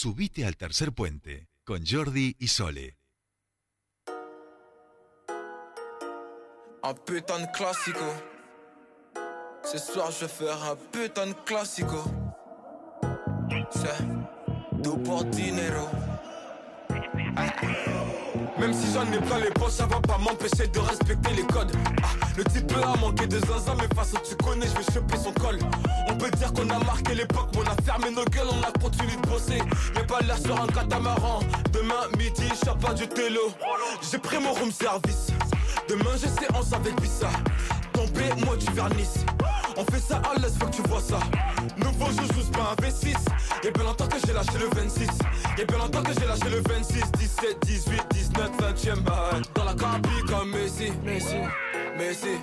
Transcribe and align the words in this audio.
Subite 0.00 0.46
al 0.46 0.56
tercer 0.56 0.92
puente 0.92 1.48
con 1.64 1.84
Jordi 1.84 2.36
y 2.38 2.46
Sole. 2.46 2.96
Un 6.84 6.94
putain 7.04 7.40
de 7.40 7.50
clásico. 7.50 8.04
Ce 9.64 9.76
soir 9.76 10.12
je 10.12 10.20
vais 10.20 10.28
faire 10.28 10.62
un 10.62 10.76
putain 10.92 11.26
de 11.26 11.34
clásico. 11.44 12.04
C'est 13.72 14.84
tout 14.84 14.98
pour 15.02 15.24
dinero. 15.24 15.88
Même 18.60 18.72
si 18.72 18.92
j'en 18.92 19.02
ai 19.12 19.18
plein 19.18 19.38
les 19.38 19.50
poches, 19.50 19.72
ça 19.72 19.86
va 19.86 20.00
pas 20.00 20.18
m'empêcher 20.18 20.66
de 20.66 20.78
respecter 20.80 21.30
les 21.34 21.44
codes. 21.44 21.72
Ah, 22.02 22.08
le 22.36 22.44
type 22.44 22.72
a 22.82 22.96
manqué 22.98 23.26
de 23.26 23.38
zinzin, 23.38 23.74
mais 23.78 23.88
face 23.94 24.12
tu 24.28 24.34
connais, 24.36 24.66
je 24.66 24.74
vais 24.74 24.92
choper 24.92 25.16
son 25.16 25.32
col. 25.32 25.58
On 26.08 26.16
peut 26.16 26.30
dire 26.32 26.52
qu'on 26.52 26.68
a 26.70 26.78
marqué 26.84 27.14
l'époque, 27.14 27.50
mais 27.54 27.60
on 27.60 27.70
a 27.70 27.82
fermé 27.82 28.10
nos 28.10 28.24
gueules, 28.24 28.48
on 28.50 28.62
a 28.62 28.72
continué 28.80 29.14
de 29.16 29.28
bosser. 29.28 29.62
Y'a 29.94 30.04
pas 30.04 30.20
l'air 30.20 30.38
sur 30.38 30.60
un 30.60 30.66
catamaran. 30.66 31.40
Demain 31.72 32.08
midi, 32.18 32.48
je 32.64 32.70
pas 32.70 32.94
du 32.94 33.06
télo. 33.06 33.52
J'ai 34.10 34.18
pris 34.18 34.38
mon 34.38 34.52
room 34.52 34.72
service. 34.72 35.28
Demain 35.88 36.16
j'ai 36.20 36.28
séance 36.28 36.72
avec 36.72 37.00
Vissa. 37.00 37.30
Tombé, 37.92 38.24
moi 38.44 38.56
du 38.56 38.70
vernis. 38.72 39.08
On 39.76 39.84
fait 39.92 40.00
ça 40.00 40.20
à 40.30 40.38
l'aise, 40.38 40.56
faut 40.58 40.66
que 40.66 40.76
tu 40.76 40.82
vois 40.88 41.00
ça. 41.00 41.20
Nouveau 41.76 42.06
joujou, 42.06 42.42
c'est 42.42 42.56
pas 42.56 42.72
un 42.72 42.82
V6. 42.82 43.14
Y'a 43.64 43.70
bien 43.70 43.84
longtemps 43.84 44.08
que 44.08 44.16
j'ai 44.26 44.32
lâché 44.32 44.58
le 44.58 44.68
26. 44.76 45.08
Y'a 45.56 45.64
bien 45.64 45.78
longtemps 45.78 46.02
que 46.02 46.12
j'ai 46.18 46.26
lâché 46.26 46.48
le 46.50 46.60
26, 46.68 46.94
17, 46.94 47.17
18, 47.17 47.17
19, 48.78 48.78
20ème 48.78 49.02
balle. 49.02 49.42
Dans 49.54 49.64
la 49.64 49.74
cabine 49.74 50.24
comme 50.28 50.50
Messi, 50.52 50.92
Messi, 51.04 51.36
Messi. 51.98 52.38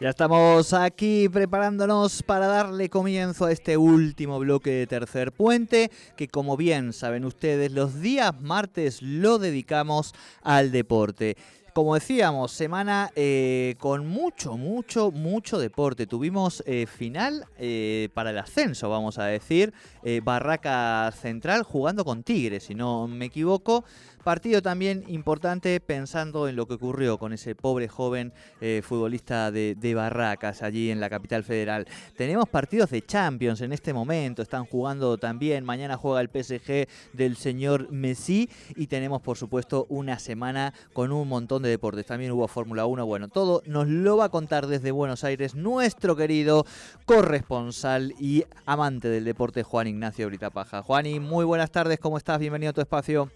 Ya 0.00 0.10
estamos 0.10 0.72
aquí 0.72 1.28
preparándonos 1.28 2.22
para 2.22 2.46
darle 2.46 2.88
comienzo 2.88 3.44
a 3.44 3.52
este 3.52 3.76
último 3.76 4.38
bloque 4.38 4.70
de 4.70 4.86
Tercer 4.86 5.30
Puente, 5.32 5.90
que 6.16 6.28
como 6.28 6.56
bien 6.56 6.92
saben 6.92 7.24
ustedes, 7.24 7.70
los 7.70 8.00
días 8.00 8.40
martes 8.40 9.02
lo 9.02 9.38
dedicamos 9.38 10.14
al 10.42 10.72
deporte. 10.72 11.36
Como 11.74 11.94
decíamos, 11.94 12.52
semana 12.52 13.10
eh, 13.16 13.74
con 13.78 14.06
mucho, 14.06 14.56
mucho, 14.56 15.10
mucho 15.10 15.58
deporte. 15.58 16.06
Tuvimos 16.06 16.62
eh, 16.66 16.86
final 16.86 17.46
eh, 17.58 18.10
para 18.14 18.30
el 18.30 18.38
ascenso, 18.38 18.88
vamos 18.88 19.18
a 19.18 19.24
decir. 19.24 19.74
Barraca 20.22 21.12
Central 21.20 21.64
jugando 21.64 22.04
con 22.04 22.22
Tigres, 22.22 22.64
si 22.64 22.76
no 22.76 23.08
me 23.08 23.24
equivoco. 23.24 23.84
Partido 24.24 24.62
también 24.62 25.04
importante 25.08 25.78
pensando 25.80 26.48
en 26.48 26.56
lo 26.56 26.66
que 26.66 26.74
ocurrió 26.74 27.18
con 27.18 27.34
ese 27.34 27.54
pobre 27.54 27.88
joven 27.88 28.32
eh, 28.62 28.80
futbolista 28.82 29.50
de, 29.50 29.94
Barracas 29.94 30.62
allí 30.62 30.90
en 30.90 30.98
la 30.98 31.10
capital 31.10 31.44
federal. 31.44 31.86
Tenemos 32.16 32.48
partidos 32.48 32.88
de 32.88 33.02
Champions 33.02 33.60
en 33.60 33.74
este 33.74 33.92
momento, 33.92 34.40
están 34.40 34.64
jugando 34.64 35.18
también, 35.18 35.62
mañana 35.62 35.98
juega 35.98 36.22
el 36.22 36.30
PSG 36.30 36.88
del 37.12 37.36
señor 37.36 37.92
Messi 37.92 38.48
y 38.76 38.86
tenemos 38.86 39.20
por 39.20 39.36
supuesto 39.36 39.84
una 39.90 40.18
semana 40.18 40.72
con 40.94 41.12
un 41.12 41.28
montón 41.28 41.62
de 41.62 41.68
deportes. 41.68 42.06
También 42.06 42.32
hubo 42.32 42.48
Fórmula 42.48 42.86
1, 42.86 43.04
bueno, 43.04 43.28
todo 43.28 43.62
nos 43.66 43.88
lo 43.88 44.16
va 44.16 44.24
a 44.24 44.30
contar 44.30 44.68
desde 44.68 44.90
Buenos 44.90 45.22
Aires 45.22 45.54
nuestro 45.54 46.16
querido 46.16 46.64
corresponsal 47.04 48.14
y 48.18 48.44
amante 48.64 49.08
del 49.08 49.24
deporte 49.24 49.62
Juan 49.64 49.86
Ignacio 49.86 50.28
Britapaja. 50.28 50.82
Juani, 50.82 51.20
muy 51.20 51.44
buenas 51.44 51.70
tardes, 51.70 51.98
¿cómo 51.98 52.16
estás? 52.16 52.38
Bienvenido 52.38 52.70
a 52.70 52.72
tu 52.72 52.80
espacio. 52.80 53.30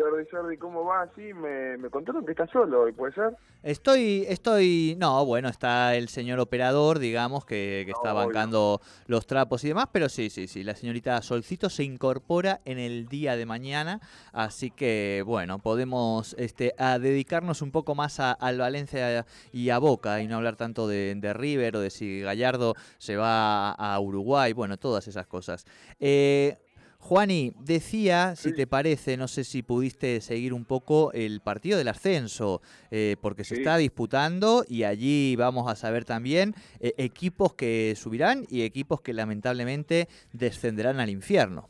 Jordi, 0.00 0.24
Jordi, 0.30 0.56
¿cómo 0.56 0.84
va? 0.84 1.08
Sí, 1.14 1.34
me, 1.34 1.76
me 1.76 1.90
contaron 1.90 2.24
que 2.24 2.32
está 2.32 2.46
solo 2.46 2.82
hoy, 2.82 2.92
¿puede 2.92 3.12
ser? 3.12 3.36
Estoy, 3.62 4.24
estoy, 4.26 4.96
no, 4.98 5.26
bueno, 5.26 5.50
está 5.50 5.94
el 5.94 6.08
señor 6.08 6.40
operador, 6.40 6.98
digamos, 6.98 7.44
que, 7.44 7.82
está 7.82 8.14
bancando 8.14 8.80
los 9.06 9.26
trapos 9.26 9.62
y 9.64 9.68
demás, 9.68 9.88
pero 9.92 10.08
sí, 10.08 10.30
sí, 10.30 10.48
sí, 10.48 10.64
la 10.64 10.74
señorita 10.74 11.20
Solcito 11.20 11.68
se 11.68 11.84
incorpora 11.84 12.62
en 12.64 12.78
el 12.78 13.06
día 13.06 13.36
de 13.36 13.44
mañana, 13.44 14.00
así 14.32 14.70
que, 14.70 15.22
bueno, 15.26 15.58
podemos 15.58 16.34
este, 16.38 16.74
a 16.78 16.98
dedicarnos 16.98 17.60
un 17.60 17.70
poco 17.70 17.94
más 17.94 18.18
a, 18.18 18.32
al 18.32 18.58
Valencia 18.58 19.26
y 19.52 19.68
a 19.68 19.78
Boca 19.78 20.22
y 20.22 20.26
no 20.26 20.36
hablar 20.36 20.56
tanto 20.56 20.88
de, 20.88 21.14
de, 21.14 21.34
River 21.34 21.76
o 21.76 21.80
de 21.80 21.90
si 21.90 22.22
Gallardo 22.22 22.74
se 22.96 23.16
va 23.16 23.72
a 23.72 24.00
Uruguay, 24.00 24.54
bueno, 24.54 24.78
todas 24.78 25.06
esas 25.06 25.26
cosas. 25.26 25.66
Eh, 25.98 26.56
Juani, 27.00 27.54
decía, 27.58 28.36
si 28.36 28.54
te 28.54 28.66
parece, 28.66 29.16
no 29.16 29.26
sé 29.26 29.42
si 29.42 29.62
pudiste 29.62 30.20
seguir 30.20 30.52
un 30.52 30.64
poco 30.64 31.10
el 31.12 31.40
partido 31.40 31.78
del 31.78 31.88
ascenso, 31.88 32.60
eh, 32.90 33.16
porque 33.20 33.42
se 33.42 33.54
está 33.56 33.78
disputando 33.78 34.64
y 34.68 34.84
allí 34.84 35.34
vamos 35.34 35.68
a 35.68 35.74
saber 35.74 36.04
también 36.04 36.54
eh, 36.78 36.92
equipos 36.98 37.54
que 37.54 37.94
subirán 37.96 38.44
y 38.48 38.62
equipos 38.62 39.00
que 39.00 39.14
lamentablemente 39.14 40.08
descenderán 40.32 41.00
al 41.00 41.08
infierno. 41.08 41.68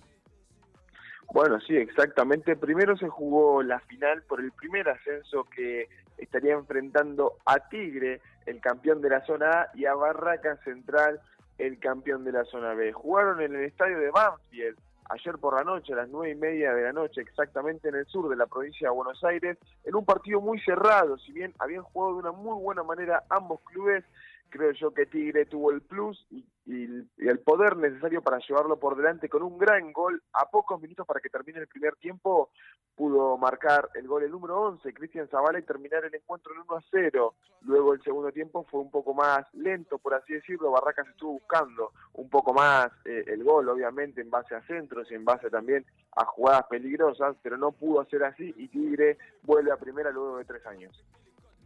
Bueno, 1.32 1.60
sí, 1.60 1.76
exactamente. 1.76 2.56
Primero 2.56 2.96
se 2.98 3.08
jugó 3.08 3.62
la 3.62 3.78
final 3.80 4.22
por 4.24 4.40
el 4.40 4.50
primer 4.50 4.88
ascenso 4.88 5.44
que 5.44 5.88
estaría 6.18 6.54
enfrentando 6.54 7.36
a 7.46 7.68
Tigre, 7.68 8.20
el 8.46 8.60
campeón 8.60 9.00
de 9.00 9.10
la 9.10 9.24
zona 9.24 9.62
A, 9.62 9.70
y 9.74 9.86
a 9.86 9.94
Barraca 9.94 10.56
Central, 10.64 11.20
el 11.56 11.78
campeón 11.78 12.24
de 12.24 12.32
la 12.32 12.44
zona 12.44 12.74
B. 12.74 12.92
Jugaron 12.92 13.40
en 13.40 13.54
el 13.54 13.64
estadio 13.64 13.98
de 14.00 14.10
Banfield 14.10 14.76
ayer 15.10 15.38
por 15.38 15.56
la 15.56 15.64
noche, 15.64 15.92
a 15.92 15.96
las 15.96 16.08
nueve 16.08 16.32
y 16.32 16.34
media 16.36 16.72
de 16.72 16.82
la 16.82 16.92
noche, 16.92 17.20
exactamente 17.20 17.88
en 17.88 17.96
el 17.96 18.06
sur 18.06 18.28
de 18.28 18.36
la 18.36 18.46
provincia 18.46 18.88
de 18.88 18.94
Buenos 18.94 19.22
Aires, 19.24 19.58
en 19.84 19.94
un 19.94 20.04
partido 20.04 20.40
muy 20.40 20.60
cerrado, 20.60 21.18
si 21.18 21.32
bien 21.32 21.52
habían 21.58 21.82
jugado 21.82 22.14
de 22.14 22.18
una 22.20 22.32
muy 22.32 22.60
buena 22.62 22.82
manera 22.82 23.24
ambos 23.28 23.60
clubes, 23.62 24.04
creo 24.48 24.72
yo 24.72 24.92
que 24.92 25.06
Tigre 25.06 25.46
tuvo 25.46 25.70
el 25.72 25.80
plus 25.80 26.26
y, 26.30 26.44
el 26.70 27.38
poder 27.40 27.76
necesario 27.76 28.22
para 28.22 28.38
llevarlo 28.38 28.78
por 28.78 28.96
delante 28.96 29.28
con 29.28 29.42
un 29.42 29.58
gran 29.58 29.92
gol 29.92 30.22
a 30.32 30.48
pocos 30.50 30.80
minutos 30.80 31.06
para 31.06 31.20
que 31.20 31.28
termine 31.28 31.58
el 31.58 31.66
primer 31.66 31.96
tiempo 31.96 32.50
pudo 32.94 33.36
marcar 33.38 33.88
el 33.94 34.06
gol 34.06 34.22
el 34.22 34.30
número 34.30 34.60
11 34.60 34.92
Cristian 34.94 35.28
Zavala 35.28 35.58
y 35.58 35.62
terminar 35.62 36.04
el 36.04 36.14
encuentro 36.14 36.52
en 36.54 36.60
1 36.60 36.76
a 36.76 36.82
0 36.90 37.34
luego 37.62 37.94
el 37.94 38.02
segundo 38.02 38.30
tiempo 38.30 38.64
fue 38.70 38.80
un 38.80 38.90
poco 38.90 39.14
más 39.14 39.46
lento 39.54 39.98
por 39.98 40.14
así 40.14 40.34
decirlo 40.34 40.70
Barracas 40.70 41.08
estuvo 41.08 41.32
buscando 41.32 41.92
un 42.14 42.28
poco 42.28 42.52
más 42.52 42.90
eh, 43.04 43.24
el 43.26 43.42
gol 43.42 43.68
obviamente 43.68 44.20
en 44.20 44.30
base 44.30 44.54
a 44.54 44.66
centros 44.66 45.10
y 45.10 45.14
en 45.14 45.24
base 45.24 45.50
también 45.50 45.84
a 46.16 46.24
jugadas 46.24 46.66
peligrosas 46.68 47.36
pero 47.42 47.56
no 47.56 47.72
pudo 47.72 48.00
hacer 48.00 48.22
así 48.24 48.54
y 48.56 48.68
Tigre 48.68 49.18
vuelve 49.42 49.72
a 49.72 49.76
primera 49.76 50.10
luego 50.10 50.38
de 50.38 50.44
tres 50.44 50.64
años 50.66 51.04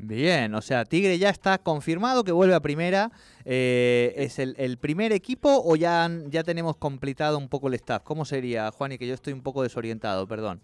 Bien, 0.07 0.55
o 0.55 0.61
sea, 0.61 0.85
Tigre 0.85 1.19
ya 1.19 1.31
está 1.31 1.57
confirmado 1.57 2.25
que 2.25 2.33
vuelve 2.33 2.55
a 2.55 2.61
primera. 2.61 3.11
Eh, 3.47 4.13
¿Es 4.17 4.39
el, 4.39 4.77
primer 4.77 5.13
equipo 5.13 5.63
o 5.65 5.77
ya, 5.77 6.07
ya 6.27 6.45
tenemos 6.45 6.77
completado 6.77 7.39
un 7.39 7.49
poco 7.49 7.69
el 7.69 7.75
staff? 7.75 8.03
¿Cómo 8.03 8.27
sería, 8.27 8.71
Juan? 8.71 8.93
Y 8.93 8.99
que 8.99 9.07
yo 9.07 9.15
estoy 9.15 9.33
un 9.33 9.43
poco 9.43 9.63
desorientado, 9.63 10.27
perdón. 10.27 10.61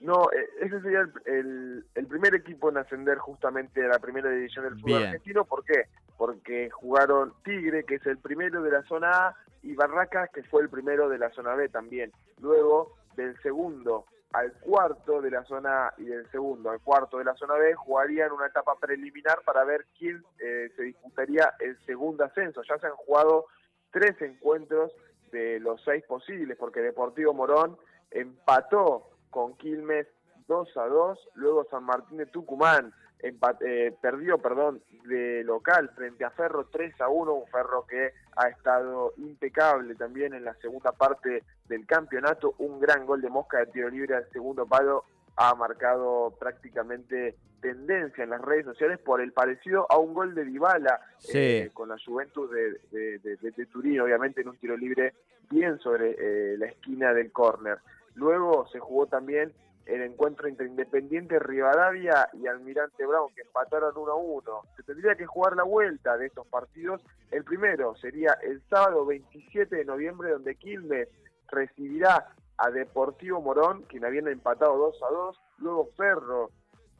No, 0.00 0.24
eh, 0.32 0.48
ese 0.62 0.80
sería 0.80 1.08
el, 1.26 1.84
primer 2.08 2.34
equipo 2.34 2.70
en 2.70 2.78
ascender 2.78 3.18
justamente 3.18 3.84
a 3.84 3.88
la 3.88 4.00
primera 4.00 4.28
división 4.30 4.64
del 4.64 4.80
fútbol 4.80 5.04
argentino. 5.04 5.44
¿Por 5.44 5.64
qué? 5.64 5.84
Porque 6.18 6.70
jugaron 6.70 7.32
Tigre, 7.44 7.84
que 7.84 7.96
es 7.96 8.06
el 8.06 8.18
primero 8.18 8.62
de 8.62 8.72
la 8.72 8.82
zona 8.82 9.10
A, 9.28 9.36
y 9.62 9.74
Barracas, 9.74 10.28
que 10.30 10.42
fue 10.42 10.62
el 10.62 10.70
primero 10.70 11.08
de 11.08 11.18
la 11.18 11.30
zona 11.30 11.54
B 11.54 11.68
también. 11.68 12.10
Luego, 12.40 12.96
del 13.14 13.40
segundo 13.42 14.06
al 14.32 14.52
cuarto 14.60 15.20
de 15.20 15.30
la 15.30 15.44
zona 15.44 15.92
y 15.98 16.04
del 16.04 16.30
segundo 16.30 16.70
al 16.70 16.80
cuarto 16.80 17.18
de 17.18 17.24
la 17.24 17.34
zona 17.34 17.54
B 17.54 17.74
jugarían 17.74 18.30
una 18.32 18.46
etapa 18.46 18.76
preliminar 18.80 19.42
para 19.44 19.64
ver 19.64 19.86
quién 19.98 20.22
eh, 20.38 20.70
se 20.76 20.82
disputaría 20.82 21.54
el 21.58 21.76
segundo 21.84 22.24
ascenso. 22.24 22.62
Ya 22.62 22.78
se 22.78 22.86
han 22.86 22.94
jugado 22.94 23.46
tres 23.90 24.20
encuentros 24.20 24.92
de 25.32 25.58
los 25.60 25.82
seis 25.84 26.04
posibles, 26.04 26.56
porque 26.56 26.80
Deportivo 26.80 27.34
Morón 27.34 27.76
empató 28.10 29.10
con 29.30 29.56
Quilmes 29.56 30.06
2 30.48 30.76
a 30.76 30.86
2, 30.86 31.28
luego 31.34 31.66
San 31.70 31.84
Martín 31.84 32.18
de 32.18 32.26
Tucumán 32.26 32.92
eh, 33.22 33.94
perdió 34.00 34.38
perdón, 34.38 34.82
de 35.04 35.42
local 35.44 35.90
frente 35.94 36.24
a 36.24 36.30
Ferro 36.30 36.66
3 36.70 37.00
a 37.00 37.08
1, 37.08 37.32
un 37.32 37.46
Ferro 37.48 37.86
que 37.86 38.12
ha 38.36 38.48
estado 38.48 39.12
impecable 39.18 39.94
también 39.94 40.34
en 40.34 40.44
la 40.44 40.54
segunda 40.54 40.92
parte 40.92 41.44
del 41.68 41.86
campeonato, 41.86 42.54
un 42.58 42.80
gran 42.80 43.06
gol 43.06 43.20
de 43.20 43.28
Mosca 43.28 43.58
de 43.58 43.66
tiro 43.66 43.90
libre 43.90 44.16
al 44.16 44.30
segundo 44.30 44.66
palo 44.66 45.04
ha 45.36 45.54
marcado 45.54 46.34
prácticamente 46.38 47.36
tendencia 47.60 48.24
en 48.24 48.30
las 48.30 48.40
redes 48.40 48.64
sociales 48.64 48.98
por 48.98 49.20
el 49.20 49.32
parecido 49.32 49.86
a 49.90 49.98
un 49.98 50.14
gol 50.14 50.34
de 50.34 50.44
Dybala 50.44 51.00
eh, 51.32 51.70
con 51.72 51.88
la 51.88 51.96
Juventus 52.04 52.50
de, 52.50 53.18
de, 53.18 53.66
Turín, 53.66 54.00
obviamente 54.00 54.40
en 54.40 54.48
un 54.48 54.56
tiro 54.56 54.76
libre 54.76 55.14
bien 55.50 55.78
sobre 55.78 56.16
eh, 56.18 56.56
la 56.58 56.66
esquina 56.66 57.12
del 57.12 57.32
córner. 57.32 57.78
Luego 58.14 58.66
se 58.68 58.78
jugó 58.78 59.06
también 59.06 59.52
el 59.86 60.02
encuentro 60.02 60.46
entre 60.46 60.66
Independiente 60.66 61.38
Rivadavia 61.38 62.28
y 62.32 62.46
Almirante 62.46 63.06
Brown, 63.06 63.34
que 63.34 63.42
empataron 63.42 63.96
1 63.96 64.12
a 64.12 64.14
1. 64.14 64.62
Se 64.76 64.82
tendría 64.82 65.14
que 65.14 65.26
jugar 65.26 65.56
la 65.56 65.64
vuelta 65.64 66.16
de 66.16 66.26
estos 66.26 66.46
partidos. 66.46 67.02
El 67.30 67.44
primero 67.44 67.94
sería 67.96 68.34
el 68.42 68.62
sábado 68.68 69.06
27 69.06 69.74
de 69.74 69.84
noviembre, 69.84 70.30
donde 70.30 70.54
Quilmes 70.56 71.08
recibirá 71.48 72.28
a 72.58 72.70
Deportivo 72.70 73.40
Morón, 73.40 73.82
quien 73.82 74.04
habían 74.04 74.28
empatado 74.28 74.76
2 74.76 75.02
a 75.02 75.12
2. 75.12 75.40
Luego 75.58 75.88
Ferro, 75.96 76.50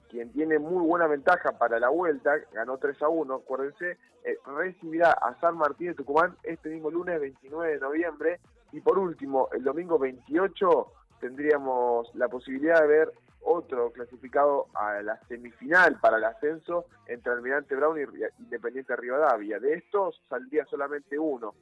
quien 0.08 0.32
tiene 0.32 0.58
muy 0.58 0.84
buena 0.84 1.06
ventaja 1.06 1.52
para 1.52 1.78
la 1.78 1.90
vuelta, 1.90 2.32
ganó 2.52 2.78
3 2.78 3.02
a 3.02 3.08
1, 3.08 3.34
acuérdense, 3.34 3.98
eh, 4.24 4.36
recibirá 4.44 5.12
a 5.12 5.38
San 5.40 5.56
Martín 5.56 5.88
de 5.88 5.94
Tucumán 5.94 6.36
este 6.42 6.68
mismo 6.70 6.90
lunes 6.90 7.20
29 7.20 7.72
de 7.72 7.80
noviembre 7.80 8.40
Y 8.72 8.80
por 8.80 8.98
último, 8.98 9.48
el 9.52 9.64
domingo 9.64 9.98
28 9.98 10.92
tendríamos 11.20 12.10
la 12.14 12.28
posibilidad 12.28 12.80
de 12.80 12.86
ver 12.86 13.12
otro 13.42 13.90
clasificado 13.92 14.66
a 14.74 15.02
la 15.02 15.18
semifinal 15.28 15.98
para 16.00 16.18
el 16.18 16.24
ascenso 16.24 16.86
entre 17.06 17.32
Almirante 17.32 17.74
Brown 17.74 17.98
y 17.98 18.42
Independiente 18.42 18.96
Rivadavia. 18.96 19.58
De 19.58 19.74
estos 19.74 20.20
saldría 20.28 20.66
solamente 20.66 21.18
uno. 21.18 21.54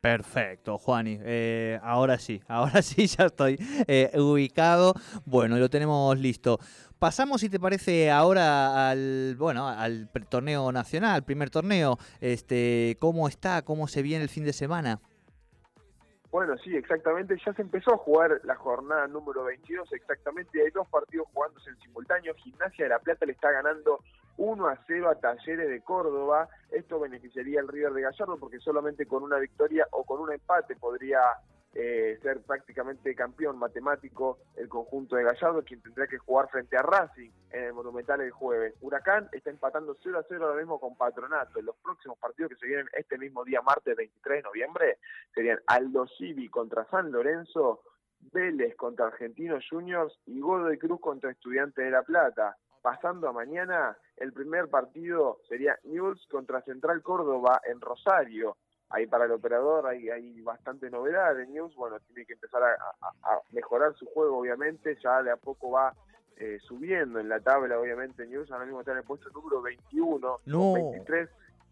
Perfecto, 0.00 0.78
Juani. 0.78 1.20
Eh, 1.22 1.78
ahora 1.80 2.18
sí, 2.18 2.42
ahora 2.48 2.82
sí 2.82 3.06
ya 3.06 3.26
estoy 3.26 3.56
eh, 3.86 4.10
ubicado. 4.14 4.94
Bueno, 5.24 5.58
lo 5.58 5.70
tenemos 5.70 6.18
listo. 6.18 6.58
Pasamos, 6.98 7.40
si 7.40 7.48
te 7.48 7.60
parece, 7.60 8.10
ahora 8.10 8.90
al 8.90 9.36
bueno 9.36 9.68
al 9.68 10.08
torneo 10.28 10.72
nacional, 10.72 11.24
primer 11.24 11.50
torneo. 11.50 11.98
Este, 12.20 12.96
¿cómo 13.00 13.28
está? 13.28 13.62
¿Cómo 13.62 13.86
se 13.86 14.02
viene 14.02 14.24
el 14.24 14.28
fin 14.28 14.44
de 14.44 14.52
semana? 14.52 15.00
Bueno, 16.32 16.56
sí, 16.64 16.74
exactamente. 16.74 17.36
Ya 17.44 17.52
se 17.52 17.60
empezó 17.60 17.92
a 17.92 17.98
jugar 17.98 18.40
la 18.44 18.56
jornada 18.56 19.06
número 19.06 19.44
22, 19.44 19.92
exactamente. 19.92 20.62
Hay 20.62 20.70
dos 20.70 20.88
partidos 20.88 21.28
jugándose 21.30 21.68
en 21.68 21.78
simultáneo. 21.80 22.34
Gimnasia 22.34 22.86
de 22.86 22.88
la 22.88 22.98
Plata 22.98 23.26
le 23.26 23.32
está 23.32 23.50
ganando 23.50 24.00
1 24.38 24.66
a 24.66 24.78
0 24.86 25.10
a 25.10 25.20
Talleres 25.20 25.68
de 25.68 25.82
Córdoba. 25.82 26.48
Esto 26.70 26.98
beneficiaría 26.98 27.60
al 27.60 27.68
River 27.68 27.92
de 27.92 28.02
Gallardo 28.02 28.38
porque 28.38 28.60
solamente 28.60 29.04
con 29.04 29.22
una 29.22 29.38
victoria 29.38 29.86
o 29.90 30.04
con 30.04 30.22
un 30.22 30.32
empate 30.32 30.74
podría 30.74 31.20
eh, 31.74 32.18
ser 32.22 32.42
prácticamente 32.42 33.14
campeón 33.14 33.58
matemático 33.58 34.38
el 34.56 34.68
conjunto 34.68 35.16
de 35.16 35.24
Gallardo, 35.24 35.64
quien 35.64 35.80
tendrá 35.80 36.06
que 36.06 36.18
jugar 36.18 36.48
frente 36.50 36.76
a 36.76 36.82
Racing 36.82 37.30
en 37.50 37.64
el 37.64 37.72
Monumental 37.72 38.20
el 38.20 38.30
jueves. 38.30 38.74
Huracán 38.80 39.28
está 39.32 39.50
empatando 39.50 39.96
0 40.02 40.18
a 40.18 40.24
0 40.28 40.44
ahora 40.44 40.58
mismo 40.58 40.78
con 40.78 40.96
Patronato. 40.96 41.62
Los 41.62 41.76
próximos 41.76 42.18
partidos 42.18 42.50
que 42.50 42.56
se 42.56 42.66
vienen 42.66 42.88
este 42.92 43.16
mismo 43.16 43.44
día, 43.44 43.62
martes 43.62 43.96
23 43.96 44.38
de 44.38 44.42
noviembre, 44.42 44.98
serían 45.34 45.60
Aldo 45.66 46.06
Civi 46.18 46.48
contra 46.48 46.84
San 46.90 47.10
Lorenzo, 47.10 47.82
Vélez 48.20 48.76
contra 48.76 49.06
Argentinos 49.06 49.64
Juniors 49.68 50.18
y 50.26 50.40
Godoy 50.40 50.78
Cruz 50.78 51.00
contra 51.00 51.30
Estudiantes 51.30 51.84
de 51.84 51.90
La 51.90 52.02
Plata. 52.02 52.56
Pasando 52.82 53.28
a 53.28 53.32
mañana, 53.32 53.96
el 54.16 54.32
primer 54.32 54.68
partido 54.68 55.40
sería 55.48 55.78
News 55.84 56.26
contra 56.30 56.62
Central 56.62 57.02
Córdoba 57.02 57.60
en 57.64 57.80
Rosario 57.80 58.56
ahí 58.92 59.06
para 59.06 59.24
el 59.24 59.32
operador 59.32 59.86
hay, 59.86 60.10
hay 60.10 60.40
bastante 60.42 60.90
novedad 60.90 61.38
en 61.40 61.52
News, 61.52 61.74
bueno, 61.74 61.98
tiene 62.00 62.26
que 62.26 62.34
empezar 62.34 62.62
a, 62.62 63.40
mejorar 63.50 63.94
su 63.94 64.06
juego, 64.06 64.38
obviamente, 64.38 64.96
ya 65.02 65.22
de 65.22 65.30
a 65.30 65.36
poco 65.36 65.70
va 65.70 65.94
eh, 66.36 66.58
subiendo 66.60 67.18
en 67.18 67.28
la 67.28 67.40
tabla, 67.40 67.78
obviamente, 67.78 68.26
News, 68.26 68.50
ahora 68.50 68.66
mismo 68.66 68.80
está 68.80 68.92
en 68.92 68.98
el 68.98 69.04
puesto 69.04 69.30
número 69.30 69.62
21, 69.62 70.40
con 70.50 70.74
23 70.74 71.28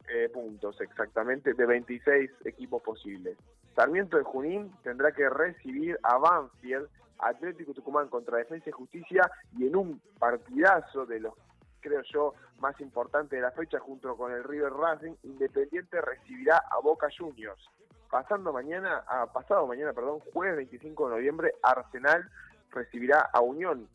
eh, 0.09 0.29
puntos 0.33 0.81
exactamente, 0.81 1.53
de 1.55 1.67
26 1.67 2.31
equipos 2.45 2.83
posibles. 2.83 3.37
Sarmiento 3.77 4.17
de 4.17 4.25
Junín 4.25 4.73
tendrá 4.83 5.13
que 5.13 5.29
recibir 5.29 5.99
a 6.03 6.19
Banfield, 6.19 6.89
Atlético 7.19 7.75
Tucumán 7.75 8.09
contra 8.09 8.39
Defensa 8.39 8.71
y 8.71 8.73
Justicia, 8.73 9.31
y 9.59 9.67
en 9.67 9.77
un 9.77 10.01
partidazo 10.19 11.05
de 11.05 11.21
los 11.21 11.35
creo 11.81 12.03
yo, 12.13 12.35
más 12.61 12.81
importante 12.81 13.37
de 13.37 13.43
la 13.43 13.51
fecha 13.53 13.79
junto 13.79 14.17
con 14.17 14.33
el 14.33 14.45
River 14.45 14.73
Racing, 14.73 15.15
Independiente 15.23 16.01
recibirá 16.01 16.59
a 16.71 16.81
Boca 16.81 17.09
Juniors. 17.17 17.69
Pasando 18.11 18.53
mañana, 18.53 19.05
a, 19.07 19.33
pasado 19.33 19.67
mañana, 19.67 19.93
perdón, 19.93 20.21
jueves 20.33 20.57
25 20.57 21.09
de 21.09 21.17
noviembre, 21.17 21.55
Arsenal 21.63 22.29
recibirá 22.71 23.21
a 23.33 23.41
Unión 23.41 23.89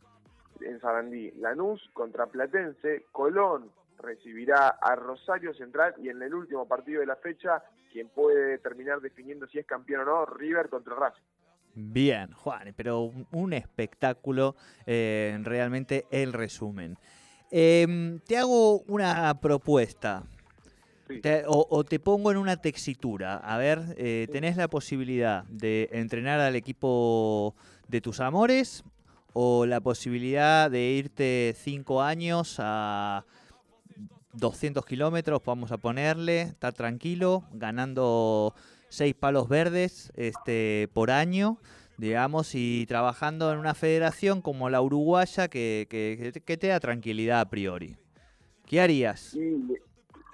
en 0.60 0.80
Sarandí. 0.80 1.30
Lanús 1.32 1.90
contra 1.92 2.26
Platense, 2.26 3.06
Colón 3.12 3.70
recibirá 3.98 4.68
a 4.68 4.94
Rosario 4.94 5.54
Central 5.54 5.94
y 5.98 6.08
en 6.08 6.22
el 6.22 6.34
último 6.34 6.66
partido 6.66 7.00
de 7.00 7.06
la 7.06 7.16
fecha, 7.16 7.62
quien 7.92 8.08
puede 8.08 8.58
terminar 8.58 9.00
definiendo 9.00 9.46
si 9.46 9.58
es 9.58 9.66
campeón 9.66 10.02
o 10.02 10.04
no, 10.04 10.26
River 10.26 10.68
contra 10.68 10.94
Racing. 10.94 11.22
Bien, 11.78 12.32
Juan, 12.32 12.72
pero 12.74 13.12
un 13.32 13.52
espectáculo 13.52 14.56
eh, 14.86 15.38
realmente 15.42 16.06
el 16.10 16.32
resumen. 16.32 16.96
Em, 17.50 18.18
te 18.20 18.36
hago 18.36 18.80
una 18.88 19.38
propuesta. 19.40 20.24
o, 21.46 21.84
te 21.84 22.00
pongo 22.00 22.30
en 22.32 22.36
una 22.36 22.56
textura. 22.56 23.36
A 23.36 23.56
ver, 23.58 23.94
eh, 23.96 24.26
tenés 24.32 24.56
la 24.56 24.68
posibilidad 24.68 25.44
de 25.44 25.88
entrenar 25.92 26.40
al 26.40 26.56
equipo 26.56 27.54
de 27.86 28.00
tus 28.00 28.20
amores 28.20 28.82
o 29.32 29.66
la 29.66 29.80
posibilidad 29.80 30.70
de 30.70 30.90
irte 30.90 31.54
cinco 31.56 32.02
años 32.02 32.56
a 32.58 33.24
200 34.32 34.84
kilómetros, 34.84 35.40
vamos 35.44 35.72
a 35.72 35.78
ponerle, 35.78 36.42
estar 36.42 36.72
tranquilo, 36.72 37.44
ganando 37.52 38.54
seis 38.88 39.14
palos 39.14 39.48
verdes 39.48 40.12
este, 40.16 40.88
por 40.92 41.10
año 41.10 41.58
digamos, 41.98 42.54
y 42.54 42.86
trabajando 42.86 43.52
en 43.52 43.58
una 43.58 43.74
federación 43.74 44.42
como 44.42 44.70
la 44.70 44.80
uruguaya 44.80 45.48
que, 45.48 45.86
que, 45.88 46.56
te 46.56 46.66
da 46.66 46.80
tranquilidad 46.80 47.40
a 47.40 47.48
priori. 47.48 47.96
¿Qué 48.66 48.80
harías? 48.80 49.34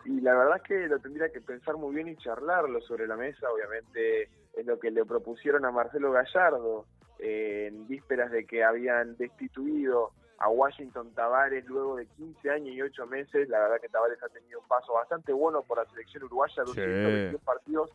y 0.05 0.21
la 0.21 0.35
verdad 0.35 0.57
es 0.57 0.63
que 0.63 0.89
lo 0.89 0.99
tendría 0.99 1.31
que 1.31 1.41
pensar 1.41 1.77
muy 1.77 1.95
bien 1.95 2.09
y 2.09 2.17
charlarlo 2.17 2.81
sobre 2.81 3.07
la 3.07 3.17
mesa, 3.17 3.47
obviamente 3.53 4.29
es 4.55 4.67
lo 4.67 4.79
que 4.79 4.91
le 4.91 5.05
propusieron 5.05 5.65
a 5.65 5.71
Marcelo 5.71 6.13
Gallardo 6.13 6.87
en 7.19 7.87
vísperas 7.87 8.31
de 8.33 8.45
que 8.45 8.65
habían 8.65 9.17
destituido 9.17 10.11
a 10.39 10.49
Washington 10.49 11.15
Tavares 11.15 11.65
luego 11.67 11.97
de 11.97 12.07
15 12.07 12.51
años 12.51 12.75
y 12.75 12.83
8 12.83 13.07
meses. 13.07 13.49
La 13.49 13.61
verdad 13.61 13.81
que 13.81 13.89
Tavares 13.89 14.21
ha 14.23 14.29
tenido 14.29 14.61
un 14.61 14.67
paso 14.67 14.95
bastante 14.95 15.33
bueno 15.33 15.63
por 15.63 15.79
la 15.79 15.89
selección 15.91 16.25
uruguaya, 16.25 16.65
221 16.65 17.39
partidos, 17.39 17.91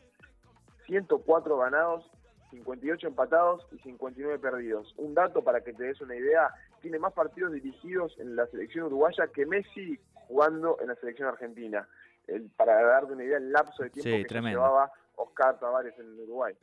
104 0.86 1.58
ganados 1.58 2.10
58 2.57 3.07
empatados 3.07 3.65
y 3.71 3.77
59 3.80 4.39
perdidos. 4.39 4.94
Un 4.98 5.13
dato 5.13 5.44
para 5.44 5.62
que 5.62 5.74
te 5.74 5.83
des 5.83 6.01
una 6.01 6.15
idea, 6.15 6.50
tiene 6.81 7.00
más 7.00 7.13
partidos 7.13 7.54
dirigidos 7.54 8.15
en 8.19 8.36
la 8.36 8.48
selección 8.48 8.86
uruguaya 8.86 9.27
que 9.33 9.45
Messi 9.45 10.00
jugando 10.27 10.77
en 10.81 10.88
la 10.88 10.95
selección 10.95 11.27
argentina. 11.27 11.88
El, 12.27 12.50
para 12.50 12.81
darte 12.81 13.13
una 13.13 13.24
idea, 13.24 13.38
el 13.38 13.51
lapso 13.51 13.83
de 13.83 13.89
tiempo 13.89 14.27
que 14.27 14.39
llevaba 14.42 14.92
Oscar 15.15 15.59
Tavares 15.59 15.98
en 16.00 16.19
Uruguay. 16.19 16.54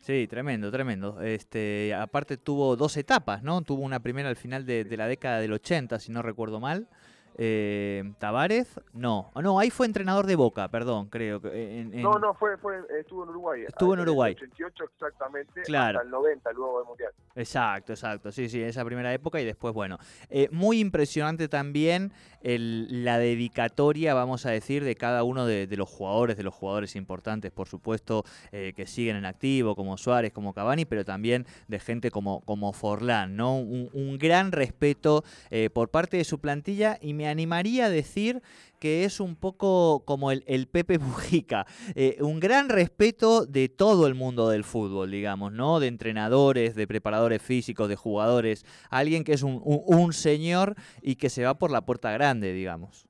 Sí, 0.00 0.26
tremendo, 0.26 0.70
tremendo. 0.70 1.20
Este, 1.22 1.94
aparte 1.94 2.36
tuvo 2.36 2.76
dos 2.76 2.96
etapas, 2.96 3.42
¿no? 3.42 3.62
Tuvo 3.62 3.82
una 3.82 4.00
primera 4.00 4.28
al 4.28 4.36
final 4.36 4.66
de, 4.66 4.84
de 4.84 4.96
la 4.96 5.06
década 5.06 5.40
del 5.40 5.52
80, 5.52 5.98
si 5.98 6.12
no 6.12 6.20
recuerdo 6.20 6.60
mal, 6.60 6.88
eh, 7.36 8.12
Tavares, 8.18 8.80
no, 8.92 9.30
ah, 9.34 9.42
no, 9.42 9.58
ahí 9.58 9.70
fue 9.70 9.86
entrenador 9.86 10.26
de 10.26 10.36
Boca, 10.36 10.68
perdón, 10.68 11.08
creo 11.08 11.40
que. 11.40 11.84
No, 11.92 12.18
no, 12.18 12.34
fue, 12.34 12.56
fue, 12.58 12.80
estuvo 12.98 13.24
en 13.24 13.30
Uruguay. 13.30 13.64
Estuvo 13.66 13.94
en 13.94 14.00
Uruguay. 14.00 14.34
88 14.36 14.84
exactamente, 14.84 15.62
claro. 15.62 15.98
hasta 15.98 16.06
el 16.06 16.10
90 16.10 16.52
luego 16.52 16.78
del 16.78 16.88
Mundial. 16.88 17.12
Exacto, 17.34 17.92
exacto, 17.92 18.30
sí, 18.30 18.48
sí, 18.48 18.62
esa 18.62 18.84
primera 18.84 19.12
época 19.12 19.40
y 19.40 19.44
después, 19.44 19.74
bueno. 19.74 19.98
Eh, 20.30 20.48
muy 20.52 20.78
impresionante 20.78 21.48
también 21.48 22.12
el, 22.42 23.04
la 23.04 23.18
dedicatoria, 23.18 24.14
vamos 24.14 24.46
a 24.46 24.50
decir, 24.50 24.84
de 24.84 24.94
cada 24.94 25.24
uno 25.24 25.46
de, 25.46 25.66
los 25.76 25.88
jugadores, 25.88 26.36
de 26.36 26.44
los 26.44 26.54
jugadores 26.54 26.94
importantes, 26.94 27.50
por 27.50 27.68
supuesto, 27.68 28.24
eh, 28.52 28.72
que 28.76 28.86
siguen 28.86 29.16
en 29.16 29.24
activo, 29.24 29.74
como 29.74 29.96
Suárez, 29.96 30.32
como 30.32 30.52
Cavani, 30.52 30.84
pero 30.84 31.04
también 31.04 31.46
de 31.66 31.80
gente 31.80 32.10
como, 32.10 32.40
como 32.42 32.72
Forlán, 32.72 33.36
¿no? 33.36 33.56
Un, 33.56 33.90
un 33.92 34.18
gran 34.18 34.52
respeto 34.52 35.24
eh, 35.50 35.70
por 35.70 35.88
parte 35.88 36.16
de 36.16 36.24
su 36.24 36.38
plantilla 36.38 36.98
y 37.00 37.14
me 37.14 37.23
me 37.24 37.30
animaría 37.30 37.86
a 37.86 37.88
decir 37.88 38.42
que 38.78 39.04
es 39.04 39.18
un 39.18 39.34
poco 39.34 40.04
como 40.04 40.30
el, 40.30 40.68
Pepe 40.68 40.98
Mujica, 41.00 41.64
eh, 41.94 42.18
un 42.20 42.38
gran 42.38 42.68
respeto 42.68 43.46
de 43.46 43.70
todo 43.70 44.06
el 44.06 44.14
mundo 44.14 44.50
del 44.50 44.62
fútbol, 44.62 45.10
digamos, 45.10 45.52
¿no? 45.52 45.80
De 45.80 45.86
entrenadores, 45.86 46.74
de 46.74 46.86
preparadores 46.86 47.40
físicos, 47.40 47.88
de 47.88 47.96
jugadores, 47.96 48.66
alguien 48.90 49.24
que 49.24 49.32
es 49.32 49.42
un, 49.42 49.62
un, 49.64 50.12
señor 50.12 50.74
y 51.00 51.16
que 51.16 51.30
se 51.30 51.44
va 51.44 51.54
por 51.54 51.70
la 51.70 51.86
puerta 51.86 52.12
grande, 52.12 52.52
digamos. 52.52 53.08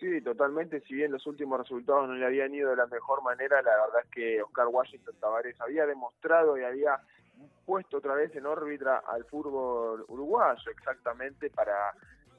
Sí, 0.00 0.20
totalmente. 0.20 0.80
Si 0.80 0.94
bien 0.94 1.12
los 1.12 1.24
últimos 1.28 1.60
resultados 1.60 2.08
no 2.08 2.14
le 2.14 2.26
habían 2.26 2.52
ido 2.52 2.70
de 2.70 2.76
la 2.76 2.86
mejor 2.86 3.22
manera, 3.22 3.62
la 3.62 3.70
verdad 3.70 4.02
es 4.02 4.10
que 4.10 4.42
Oscar 4.42 4.66
Washington 4.66 5.14
Tavares 5.20 5.60
había 5.60 5.86
demostrado 5.86 6.58
y 6.58 6.64
había 6.64 6.98
puesto 7.64 7.98
otra 7.98 8.14
vez 8.14 8.34
en 8.34 8.44
órbita 8.44 9.04
al 9.06 9.24
fútbol 9.24 10.04
uruguayo, 10.08 10.70
exactamente 10.70 11.48
para 11.50 11.94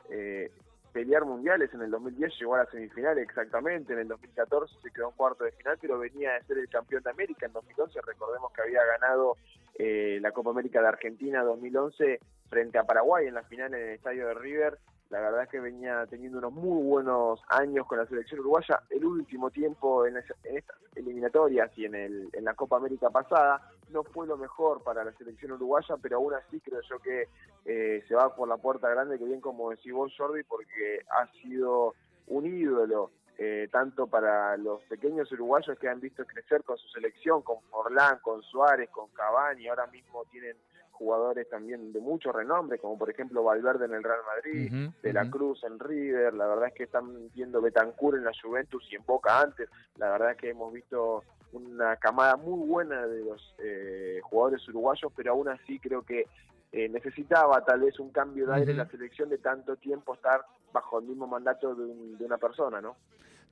eh, 0.09 0.51
pelear 0.95 1.25
mundiales. 1.25 1.73
En 1.73 1.81
el 1.81 1.91
2010 1.91 2.39
llegó 2.39 2.55
a 2.55 2.59
la 2.59 2.71
semifinal 2.71 3.17
exactamente, 3.17 3.91
en 3.91 3.99
el 3.99 4.07
2014 4.07 4.75
se 4.81 4.91
quedó 4.91 5.09
en 5.09 5.15
cuarto 5.17 5.43
de 5.43 5.51
final, 5.51 5.77
pero 5.81 5.99
venía 5.99 6.31
de 6.31 6.43
ser 6.45 6.57
el 6.57 6.69
campeón 6.69 7.03
de 7.03 7.09
América. 7.09 7.45
En 7.45 7.51
2011 7.51 7.99
recordemos 8.07 8.53
que 8.53 8.61
había 8.61 8.79
ganado 8.85 9.35
eh, 9.77 10.19
la 10.21 10.31
Copa 10.31 10.51
América 10.51 10.79
de 10.81 10.87
Argentina 10.87 11.43
2011 11.43 12.21
frente 12.49 12.77
a 12.77 12.85
Paraguay 12.85 13.27
en 13.27 13.33
la 13.33 13.43
final 13.43 13.73
en 13.73 13.81
el 13.81 13.89
estadio 13.95 14.25
de 14.27 14.35
River. 14.35 14.77
La 15.09 15.19
verdad 15.19 15.43
es 15.43 15.49
que 15.49 15.59
venía 15.59 16.05
teniendo 16.09 16.37
unos 16.37 16.53
muy 16.53 16.81
buenos 16.81 17.41
años 17.49 17.85
con 17.87 17.97
la 17.97 18.05
selección 18.05 18.39
uruguaya. 18.39 18.79
El 18.89 19.03
último 19.03 19.51
tiempo 19.51 20.05
en, 20.05 20.15
estas 20.15 20.77
eliminatorias 20.95 21.77
y 21.77 21.83
en, 21.83 21.95
el, 21.95 22.29
en 22.31 22.45
la 22.45 22.53
Copa 22.53 22.77
América 22.77 23.09
pasada 23.09 23.69
no 23.89 24.03
fue 24.03 24.27
lo 24.27 24.37
mejor 24.37 24.83
para 24.83 25.03
la 25.03 25.13
selección 25.13 25.53
uruguaya, 25.53 25.95
pero 26.01 26.17
aún 26.17 26.33
así 26.33 26.59
creo 26.59 26.81
yo 26.89 26.99
que 26.99 27.27
eh, 27.65 28.03
se 28.07 28.15
va 28.15 28.35
por 28.35 28.47
la 28.47 28.57
puerta 28.57 28.89
grande, 28.89 29.17
que 29.17 29.25
bien 29.25 29.41
como 29.41 29.69
decís 29.71 29.93
vos, 29.93 30.13
Jordi, 30.17 30.43
porque 30.43 31.01
ha 31.09 31.27
sido 31.41 31.93
un 32.27 32.45
ídolo 32.45 33.11
eh, 33.37 33.67
tanto 33.71 34.07
para 34.07 34.55
los 34.57 34.81
pequeños 34.83 35.31
uruguayos 35.31 35.77
que 35.77 35.89
han 35.89 35.99
visto 35.99 36.25
crecer 36.25 36.63
con 36.63 36.77
su 36.77 36.87
selección, 36.89 37.41
con 37.41 37.61
Forlán, 37.69 38.19
con 38.21 38.41
Suárez, 38.43 38.89
con 38.89 39.09
Cavani, 39.09 39.67
ahora 39.67 39.87
mismo 39.87 40.23
tienen 40.31 40.55
jugadores 40.91 41.49
también 41.49 41.91
de 41.91 41.99
mucho 41.99 42.31
renombre, 42.31 42.79
como 42.79 42.97
por 42.97 43.09
ejemplo 43.09 43.43
Valverde 43.43 43.85
en 43.85 43.93
el 43.93 44.03
Real 44.03 44.21
Madrid, 44.25 44.89
De 45.01 45.11
la 45.11 45.29
Cruz 45.29 45.61
en 45.65 45.77
River, 45.77 46.33
la 46.33 46.47
verdad 46.47 46.69
es 46.69 46.73
que 46.73 46.83
están 46.83 47.29
viendo 47.33 47.61
Betancourt 47.61 48.17
en 48.17 48.23
la 48.23 48.31
Juventus 48.41 48.87
y 48.89 48.95
en 48.95 49.05
Boca 49.05 49.41
antes, 49.41 49.69
la 49.97 50.11
verdad 50.11 50.31
es 50.31 50.37
que 50.37 50.51
hemos 50.51 50.71
visto 50.71 51.23
una 51.55 51.95
camada 51.97 52.35
muy 52.35 52.67
buena 52.67 53.05
de 53.07 53.23
los 53.23 53.55
eh, 53.59 54.19
jugadores 54.23 54.67
uruguayos, 54.67 55.11
pero 55.15 55.31
aún 55.31 55.49
así 55.49 55.79
creo 55.79 56.03
que 56.03 56.27
eh, 56.71 56.89
necesitaba 56.89 57.63
tal 57.63 57.81
vez 57.81 57.99
un 57.99 58.09
cambio 58.09 58.47
de 58.47 58.55
aire 58.55 58.71
en 58.71 58.77
la 58.77 58.89
selección 58.89 59.29
de 59.29 59.37
tanto 59.37 59.75
tiempo 59.77 60.13
estar 60.13 60.41
bajo 60.73 60.99
el 60.99 61.05
mismo 61.05 61.27
mandato 61.27 61.73
de, 61.73 61.85
de 62.17 62.25
una 62.25 62.37
persona, 62.37 62.81
¿no? 62.81 62.95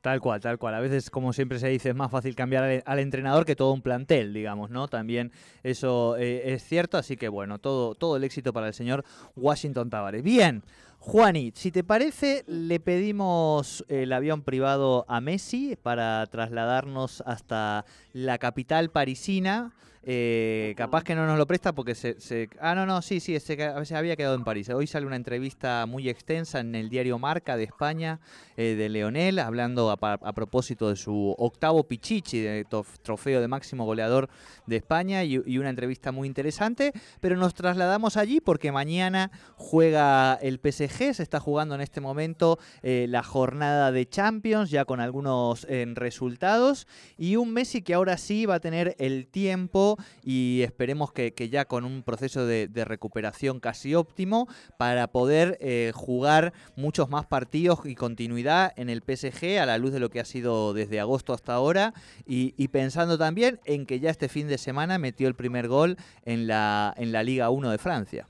Tal 0.03 0.19
cual, 0.19 0.41
tal 0.41 0.57
cual. 0.57 0.75
A 0.75 0.81
veces, 0.81 1.09
como 1.09 1.31
siempre 1.31 1.59
se 1.59 1.69
dice, 1.69 1.87
es 1.87 1.95
más 1.95 2.11
fácil 2.11 2.35
cambiar 2.35 2.83
al, 2.85 2.99
entrenador 2.99 3.45
que 3.45 3.55
todo 3.55 3.71
un 3.71 3.81
plantel, 3.81 4.33
digamos, 4.33 4.69
¿no? 4.69 4.89
También 4.89 5.31
eso 5.63 6.17
eh, 6.17 6.53
es 6.53 6.63
cierto, 6.63 6.97
así 6.97 7.15
que 7.15 7.29
bueno, 7.29 7.57
todo, 7.57 7.95
todo 7.95 8.17
el 8.17 8.25
éxito 8.25 8.51
para 8.51 8.67
el 8.67 8.73
señor 8.73 9.05
Washington 9.37 9.89
Tavares. 9.89 10.21
Bien, 10.21 10.61
Juani, 11.05 11.51
si 11.53 11.69
te 11.69 11.83
parece, 11.83 12.45
le 12.47 12.79
pedimos 12.79 13.83
el 13.89 14.13
avión 14.13 14.41
privado 14.41 15.03
a 15.09 15.19
Messi 15.19 15.75
para 15.75 16.25
trasladarnos 16.27 17.21
hasta 17.25 17.83
la 18.13 18.37
capital 18.37 18.89
parisina 18.89 19.73
eh, 20.05 20.73
capaz 20.75 21.03
que 21.03 21.15
no 21.15 21.25
nos 21.25 21.37
lo 21.37 21.47
presta 21.47 21.71
porque 21.71 21.95
se, 21.95 22.17
Ah, 22.59 22.75
no, 22.75 22.85
no, 22.85 23.01
sí, 23.01 23.21
sí, 23.21 23.39
se, 23.39 23.85
se, 23.85 23.95
había 23.95 24.17
quedado 24.17 24.35
en 24.35 24.43
París. 24.43 24.69
Hoy 24.69 24.85
sale 24.85 25.05
una 25.05 25.15
entrevista 25.15 25.85
muy 25.85 26.09
extensa 26.09 26.59
en 26.59 26.75
el 26.75 26.89
diario 26.89 27.17
Marca 27.19 27.55
de 27.55 27.63
España 27.63 28.19
eh, 28.57 28.75
de 28.75 28.89
Leonel, 28.89 29.39
hablando 29.39 29.91
a, 29.91 30.33
propósito 30.33 30.89
de 30.89 30.97
su 30.97 31.33
octavo 31.37 31.85
Pichichi, 31.85 32.41
de 32.41 32.65
trofeo 33.01 33.39
de 33.39 33.47
máximo 33.47 33.85
goleador 33.85 34.29
de 34.65 34.75
España, 34.75 35.23
y, 35.23 35.57
una 35.57 35.69
entrevista 35.69 36.11
muy 36.11 36.27
interesante. 36.27 36.91
Pero 37.21 37.37
nos 37.37 37.53
trasladamos 37.53 38.17
allí 38.17 38.41
porque 38.41 38.73
mañana 38.73 39.31
juega 39.55 40.33
el 40.41 40.59
PSG, 40.59 41.13
se 41.13 41.23
está 41.23 41.39
jugando 41.39 41.75
en 41.75 41.81
este 41.81 42.01
momento 42.01 42.59
eh, 42.81 43.05
la 43.07 43.23
jornada 43.23 43.93
de 43.93 44.05
Champions, 44.05 44.69
ya 44.69 44.83
con 44.83 44.99
algunos 44.99 45.65
resultados, 45.93 46.87
y 47.17 47.37
un 47.37 47.53
Messi 47.53 47.81
que 47.81 47.93
ahora 47.93 48.17
sí 48.17 48.45
va 48.45 48.55
a 48.55 48.59
tener 48.59 48.95
el 48.99 49.27
tiempo 49.27 49.92
y 50.23 50.61
esperemos 50.63 51.11
que, 51.11 51.31
ya 51.49 51.65
con 51.65 51.85
un 51.85 52.03
proceso 52.03 52.45
de, 52.45 52.69
recuperación 52.85 53.59
casi 53.59 53.95
óptimo 53.95 54.47
para 54.77 55.07
poder 55.07 55.57
eh, 55.61 55.91
jugar 55.93 56.53
muchos 56.75 57.09
más 57.09 57.25
partidos 57.25 57.79
y 57.85 57.95
continuidad 57.95 58.73
en 58.75 58.89
el 58.89 59.01
PSG 59.01 59.59
a 59.59 59.65
la 59.65 59.77
luz 59.77 59.93
de 59.93 59.99
lo 59.99 60.09
que 60.09 60.19
ha 60.19 60.25
sido 60.25 60.73
desde 60.73 60.99
agosto 60.99 61.33
hasta 61.33 61.53
ahora 61.53 61.93
y, 62.25 62.67
pensando 62.69 63.17
también 63.17 63.59
en 63.65 63.85
que 63.85 63.99
ya 63.99 64.09
este 64.09 64.27
fin 64.27 64.47
de 64.47 64.57
semana 64.57 64.97
metió 64.97 65.27
el 65.27 65.35
primer 65.35 65.67
gol 65.67 65.97
en 66.25 66.47
la, 66.47 66.93
en 66.97 67.11
la 67.11 67.23
Liga 67.23 67.49
1 67.49 67.69
de 67.69 67.77
Francia. 67.77 68.27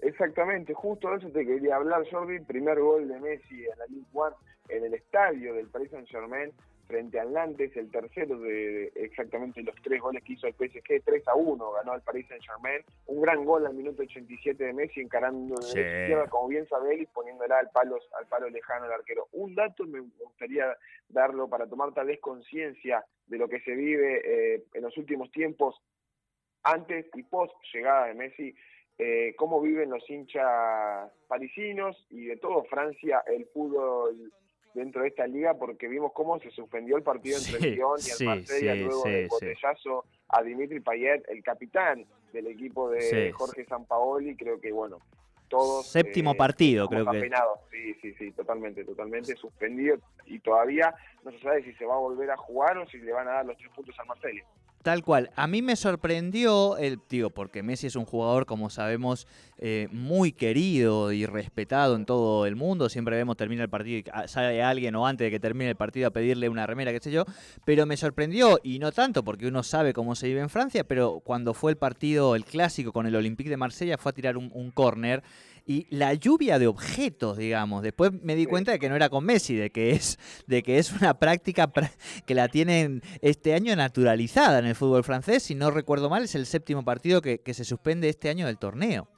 Exactamente, 0.00 0.72
justo 0.72 1.10
de 1.10 1.16
eso 1.16 1.28
te 1.28 1.44
quería 1.44 1.76
hablar, 1.76 2.04
Jordi. 2.10 2.40
Primer 2.40 2.80
gol 2.80 3.08
de 3.08 3.18
Messi 3.20 3.64
en 3.64 3.78
la 3.78 3.86
Ligue 3.86 4.06
1 4.12 4.36
en 4.68 4.84
el 4.84 4.94
estadio 4.94 5.54
del 5.54 5.68
Paris 5.68 5.90
Saint-Germain 5.90 6.52
frente 6.86 7.18
al 7.18 7.32
Nantes, 7.32 7.76
el 7.76 7.90
tercero 7.90 8.38
de 8.38 8.92
exactamente 8.94 9.62
los 9.62 9.74
tres 9.82 10.00
goles 10.00 10.22
que 10.22 10.34
hizo 10.34 10.46
el 10.46 10.54
PSG, 10.54 11.02
3 11.04 11.28
a 11.28 11.34
1, 11.34 11.72
ganó 11.72 11.94
el 11.94 12.02
Paris 12.02 12.26
Saint 12.28 12.44
Germain, 12.44 12.82
un 13.06 13.20
gran 13.20 13.44
gol 13.44 13.66
al 13.66 13.74
minuto 13.74 14.02
87 14.02 14.62
de 14.62 14.72
Messi 14.72 15.00
encarando 15.00 15.56
de 15.56 15.82
la 15.82 16.00
izquierda, 16.00 16.28
como 16.28 16.48
bien 16.48 16.66
sabe 16.68 16.94
él, 16.94 17.02
y 17.02 17.06
poniéndola 17.06 17.58
al 17.58 17.70
palo, 17.70 17.98
al 18.18 18.26
palo 18.26 18.48
lejano 18.48 18.84
al 18.84 18.92
arquero. 18.92 19.28
Un 19.32 19.54
dato 19.54 19.84
me 19.84 20.00
gustaría 20.00 20.76
darlo 21.08 21.48
para 21.48 21.66
tomar 21.66 21.92
tal 21.92 22.06
vez 22.06 22.20
conciencia 22.20 23.04
de 23.26 23.38
lo 23.38 23.48
que 23.48 23.60
se 23.60 23.74
vive 23.74 24.22
eh, 24.24 24.64
en 24.74 24.82
los 24.82 24.96
últimos 24.96 25.30
tiempos, 25.32 25.80
antes 26.62 27.06
y 27.14 27.22
post 27.22 27.54
llegada 27.72 28.06
de 28.06 28.14
Messi, 28.14 28.54
eh, 28.98 29.34
cómo 29.36 29.60
viven 29.60 29.90
los 29.90 30.08
hinchas 30.08 31.12
parisinos 31.28 32.06
y 32.08 32.26
de 32.26 32.36
todo 32.38 32.64
Francia 32.64 33.22
el 33.26 33.44
fútbol 33.46 34.32
dentro 34.76 35.02
de 35.02 35.08
esta 35.08 35.26
liga 35.26 35.54
porque 35.54 35.88
vimos 35.88 36.12
cómo 36.12 36.38
se 36.38 36.50
suspendió 36.50 36.96
el 36.96 37.02
partido 37.02 37.38
entre 37.38 37.70
Lyon 37.70 37.98
y 37.98 38.22
el 38.22 38.26
Marsella 38.26 38.74
luego 38.74 39.04
del 39.04 39.28
botellazo 39.28 40.04
a 40.28 40.42
Dimitri 40.42 40.80
Payet, 40.80 41.24
el 41.28 41.42
capitán 41.42 42.04
del 42.32 42.46
equipo 42.46 42.90
de 42.90 43.32
Jorge 43.32 43.64
Sampaoli, 43.64 44.36
creo 44.36 44.60
que 44.60 44.70
bueno, 44.70 44.98
todos 45.48 45.86
séptimo 45.86 46.32
eh, 46.32 46.36
partido 46.36 46.88
creo 46.88 47.10
que. 47.10 47.30
sí 47.70 47.94
sí 48.02 48.14
sí 48.14 48.32
totalmente 48.32 48.84
totalmente 48.84 49.34
suspendido. 49.36 49.96
Y 50.26 50.40
todavía 50.40 50.94
no 51.24 51.30
se 51.30 51.38
sabe 51.40 51.64
si 51.64 51.72
se 51.74 51.86
va 51.86 51.94
a 51.94 51.98
volver 51.98 52.30
a 52.30 52.36
jugar 52.36 52.76
o 52.78 52.86
si 52.88 52.98
le 52.98 53.12
van 53.12 53.28
a 53.28 53.32
dar 53.32 53.46
los 53.46 53.56
tres 53.56 53.70
puntos 53.70 53.98
al 53.98 54.06
Marsella 54.06 54.44
Tal 54.82 55.02
cual. 55.02 55.30
A 55.34 55.48
mí 55.48 55.62
me 55.62 55.74
sorprendió 55.74 56.76
el 56.76 57.00
tío, 57.00 57.30
porque 57.30 57.64
Messi 57.64 57.88
es 57.88 57.96
un 57.96 58.04
jugador, 58.04 58.46
como 58.46 58.70
sabemos, 58.70 59.26
eh, 59.58 59.88
muy 59.90 60.30
querido 60.30 61.10
y 61.10 61.26
respetado 61.26 61.96
en 61.96 62.06
todo 62.06 62.46
el 62.46 62.54
mundo. 62.54 62.88
Siempre 62.88 63.16
vemos 63.16 63.36
termina 63.36 63.64
el 63.64 63.68
partido 63.68 63.98
y 63.98 64.28
sale 64.28 64.62
alguien 64.62 64.94
o 64.94 65.06
antes 65.06 65.26
de 65.26 65.30
que 65.32 65.40
termine 65.40 65.70
el 65.70 65.76
partido 65.76 66.06
a 66.06 66.10
pedirle 66.12 66.48
una 66.48 66.66
remera, 66.66 66.92
qué 66.92 67.00
sé 67.00 67.10
yo. 67.10 67.24
Pero 67.64 67.84
me 67.84 67.96
sorprendió, 67.96 68.60
y 68.62 68.78
no 68.78 68.92
tanto 68.92 69.24
porque 69.24 69.48
uno 69.48 69.64
sabe 69.64 69.92
cómo 69.92 70.14
se 70.14 70.28
vive 70.28 70.40
en 70.40 70.50
Francia, 70.50 70.84
pero 70.84 71.20
cuando 71.24 71.52
fue 71.52 71.72
el 71.72 71.78
partido, 71.78 72.36
el 72.36 72.44
clásico 72.44 72.92
con 72.92 73.06
el 73.06 73.16
Olympique 73.16 73.50
de 73.50 73.56
Marsella, 73.56 73.98
fue 73.98 74.10
a 74.10 74.14
tirar 74.14 74.36
un, 74.36 74.50
un 74.54 74.70
córner 74.70 75.24
y 75.66 75.88
la 75.94 76.14
lluvia 76.14 76.58
de 76.60 76.68
objetos, 76.68 77.36
digamos. 77.36 77.82
Después 77.82 78.12
me 78.22 78.36
di 78.36 78.46
cuenta 78.46 78.70
de 78.70 78.78
que 78.78 78.88
no 78.88 78.94
era 78.94 79.08
con 79.08 79.24
Messi, 79.24 79.56
de 79.56 79.70
que 79.70 79.90
es, 79.90 80.16
de 80.46 80.62
que 80.62 80.78
es 80.78 80.92
una 80.92 81.18
práctica 81.18 81.70
que 82.24 82.34
la 82.34 82.48
tienen 82.48 83.02
este 83.20 83.52
año 83.52 83.74
naturalizada 83.74 84.60
en 84.60 84.66
el 84.66 84.76
fútbol 84.76 85.02
francés. 85.02 85.42
Si 85.42 85.56
no 85.56 85.72
recuerdo 85.72 86.08
mal, 86.08 86.22
es 86.22 86.36
el 86.36 86.46
séptimo 86.46 86.84
partido 86.84 87.20
que, 87.20 87.40
se 87.56 87.64
suspende 87.64 88.08
este 88.08 88.28
año 88.28 88.46
del 88.46 88.58
torneo. 88.58 89.08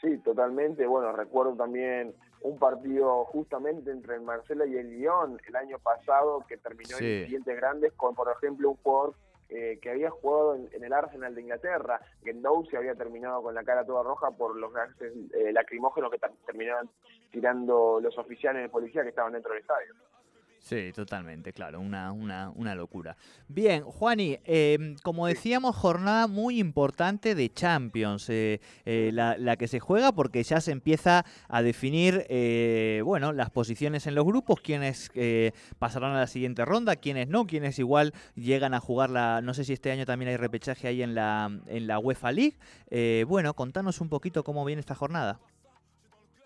Sí, 0.00 0.16
totalmente. 0.18 0.86
Bueno, 0.86 1.12
recuerdo 1.12 1.54
también 1.56 2.14
un 2.42 2.58
partido 2.58 3.24
justamente 3.24 3.90
entre 3.90 4.14
el 4.14 4.20
Marsella 4.22 4.64
y 4.66 4.76
el 4.76 4.98
Lyon 4.98 5.40
el 5.46 5.56
año 5.56 5.78
pasado 5.78 6.44
que 6.46 6.56
terminó 6.56 6.96
en 6.98 7.22
incidentes 7.22 7.56
grandes 7.56 7.92
con, 7.94 8.14
por 8.14 8.30
ejemplo, 8.30 8.70
un 8.70 8.76
jugador 8.76 9.14
eh, 9.48 9.78
que 9.80 9.90
había 9.90 10.10
jugado 10.10 10.54
en, 10.54 10.84
el 10.84 10.92
Arsenal 10.92 11.34
de 11.34 11.42
Inglaterra. 11.42 12.00
se 12.70 12.76
había 12.76 12.94
terminado 12.94 13.42
con 13.42 13.54
la 13.54 13.64
cara 13.64 13.84
toda 13.84 14.02
roja 14.02 14.30
por 14.30 14.56
los 14.56 14.72
gases 14.72 15.12
eh, 15.34 15.52
lacrimógenos 15.52 16.10
que 16.10 16.18
terminaban 16.46 16.88
tirando 17.30 18.00
los 18.00 18.16
oficiales 18.18 18.62
de 18.62 18.68
policía 18.68 19.02
que 19.02 19.10
estaban 19.10 19.32
dentro 19.32 19.52
del 19.52 19.60
estadio. 19.60 19.94
Sí, 20.64 20.92
totalmente, 20.94 21.52
claro, 21.52 21.78
una, 21.78 22.10
una, 22.10 22.48
una 22.48 22.74
locura. 22.74 23.18
Bien, 23.48 23.84
Juani, 23.84 24.38
em, 24.44 24.96
como 25.02 25.26
decíamos, 25.26 25.76
jornada 25.76 26.26
muy 26.26 26.58
importante 26.58 27.34
de 27.34 27.52
Champions, 27.52 28.30
eh, 28.30 28.62
eh, 28.86 29.10
la, 29.12 29.56
que 29.58 29.68
se 29.68 29.78
juega 29.78 30.12
porque 30.12 30.42
ya 30.42 30.62
se 30.62 30.72
empieza 30.72 31.26
a 31.48 31.60
definir, 31.60 32.24
eh, 32.30 33.02
bueno, 33.04 33.34
las 33.34 33.50
posiciones 33.50 34.06
en 34.06 34.14
los 34.14 34.24
grupos, 34.24 34.62
quiénes 34.62 35.10
pasarán 35.78 36.12
a 36.12 36.20
la 36.20 36.26
siguiente 36.26 36.64
ronda, 36.64 36.96
quiénes 36.96 37.28
no, 37.28 37.46
quiénes 37.46 37.78
igual 37.78 38.14
llegan 38.34 38.72
a 38.72 38.80
jugar 38.80 39.10
la, 39.10 39.42
no 39.42 39.52
sé 39.52 39.64
si 39.64 39.74
este 39.74 39.90
año 39.90 40.06
también 40.06 40.30
hay 40.30 40.38
repechaje 40.38 40.88
ahí 40.88 41.02
en 41.02 41.14
la, 41.14 41.60
en 41.66 41.86
la 41.86 41.98
UEFA 41.98 42.32
League. 42.32 42.56
bueno, 43.26 43.52
contanos 43.52 44.00
un 44.00 44.08
poquito 44.08 44.42
cómo 44.44 44.64
viene 44.64 44.80
esta 44.80 44.94
jornada. 44.94 45.40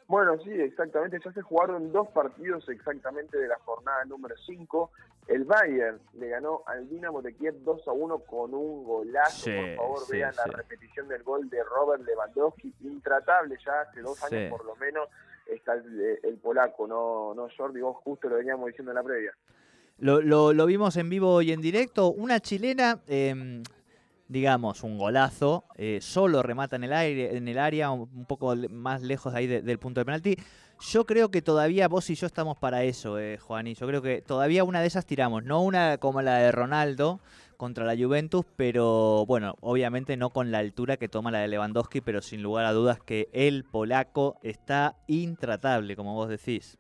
Bueno, 0.08 0.38
sí, 0.42 0.50
exactamente. 0.50 1.20
Ya 1.22 1.32
se 1.32 1.42
jugaron 1.42 1.92
dos 1.92 2.08
partidos 2.08 2.66
exactamente 2.70 3.36
de 3.36 3.46
la 3.46 3.58
jornada 3.58 4.06
número 4.06 4.34
5. 4.38 4.90
El 5.28 5.44
Bayern 5.44 6.00
le 6.14 6.30
ganó 6.30 6.62
al 6.66 6.88
Dinamo 6.88 7.20
de 7.20 7.34
Kiev 7.34 7.56
2 7.62 7.86
a 7.86 7.92
1 7.92 8.18
con 8.20 8.54
un 8.54 8.84
golazo. 8.84 9.50
por 9.50 9.76
favor, 9.76 10.02
vean 10.10 10.34
la 10.34 10.44
repetición 10.44 11.08
del 11.08 11.22
gol 11.22 11.50
de 11.50 11.62
Robert 11.62 12.02
Lewandowski. 12.04 12.72
Intratable 12.84 13.58
ya 13.62 13.82
hace 13.82 14.00
dos 14.00 14.22
años 14.24 14.50
por 14.50 14.64
lo 14.64 14.74
menos 14.76 15.10
está 15.46 15.74
el, 15.74 16.38
polaco, 16.42 16.86
no, 16.86 17.34
no 17.34 17.48
Jordi, 17.54 17.80
vos 17.80 17.96
justo 18.02 18.28
lo 18.28 18.36
veníamos 18.36 18.66
diciendo 18.66 18.92
en 18.92 18.96
la 18.96 19.02
previa. 19.02 19.32
Lo, 19.98 20.22
lo, 20.22 20.54
lo 20.54 20.66
vimos 20.66 20.96
en 20.96 21.10
vivo 21.10 21.42
y 21.42 21.52
en 21.52 21.60
directo. 21.60 22.08
Una 22.08 22.40
chilena. 22.40 23.00
Eh, 23.08 23.62
digamos, 24.28 24.82
un 24.82 24.98
golazo, 24.98 25.64
eh, 25.76 25.98
solo 26.02 26.42
remata 26.42 26.76
en 26.76 26.84
el 26.84 26.92
aire, 26.92 27.36
en 27.36 27.48
el 27.48 27.58
área, 27.58 27.90
un, 27.90 28.26
poco 28.26 28.54
más 28.70 29.02
lejos 29.02 29.34
ahí 29.34 29.46
del 29.46 29.78
punto 29.78 30.00
de 30.00 30.04
penalti. 30.04 30.36
Yo 30.80 31.06
creo 31.06 31.30
que 31.30 31.42
todavía 31.42 31.88
vos 31.88 32.08
y 32.10 32.14
yo 32.14 32.26
estamos 32.26 32.56
para 32.56 32.84
eso, 32.84 33.18
eh, 33.18 33.38
Juan, 33.38 33.66
yo 33.66 33.86
creo 33.86 34.00
que 34.00 34.22
todavía 34.22 34.62
una 34.62 34.80
de 34.80 34.86
esas 34.86 35.06
tiramos, 35.06 35.42
no 35.42 35.62
una 35.62 35.98
como 35.98 36.22
la 36.22 36.36
de 36.36 36.52
Ronaldo 36.52 37.20
contra 37.56 37.84
la 37.84 37.96
Juventus, 37.96 38.44
pero 38.54 39.26
bueno, 39.26 39.56
obviamente 39.60 40.16
no 40.16 40.30
con 40.30 40.52
la 40.52 40.58
altura 40.58 40.96
que 40.96 41.08
toma 41.08 41.32
la 41.32 41.40
de 41.40 41.48
Lewandowski, 41.48 42.00
pero 42.00 42.22
sin 42.22 42.42
lugar 42.42 42.66
a 42.66 42.72
dudas 42.72 43.00
que 43.00 43.28
el 43.32 43.64
polaco 43.64 44.38
está 44.42 44.96
intratable, 45.08 45.96
como 45.96 46.14
vos 46.14 46.28
decís. 46.28 46.78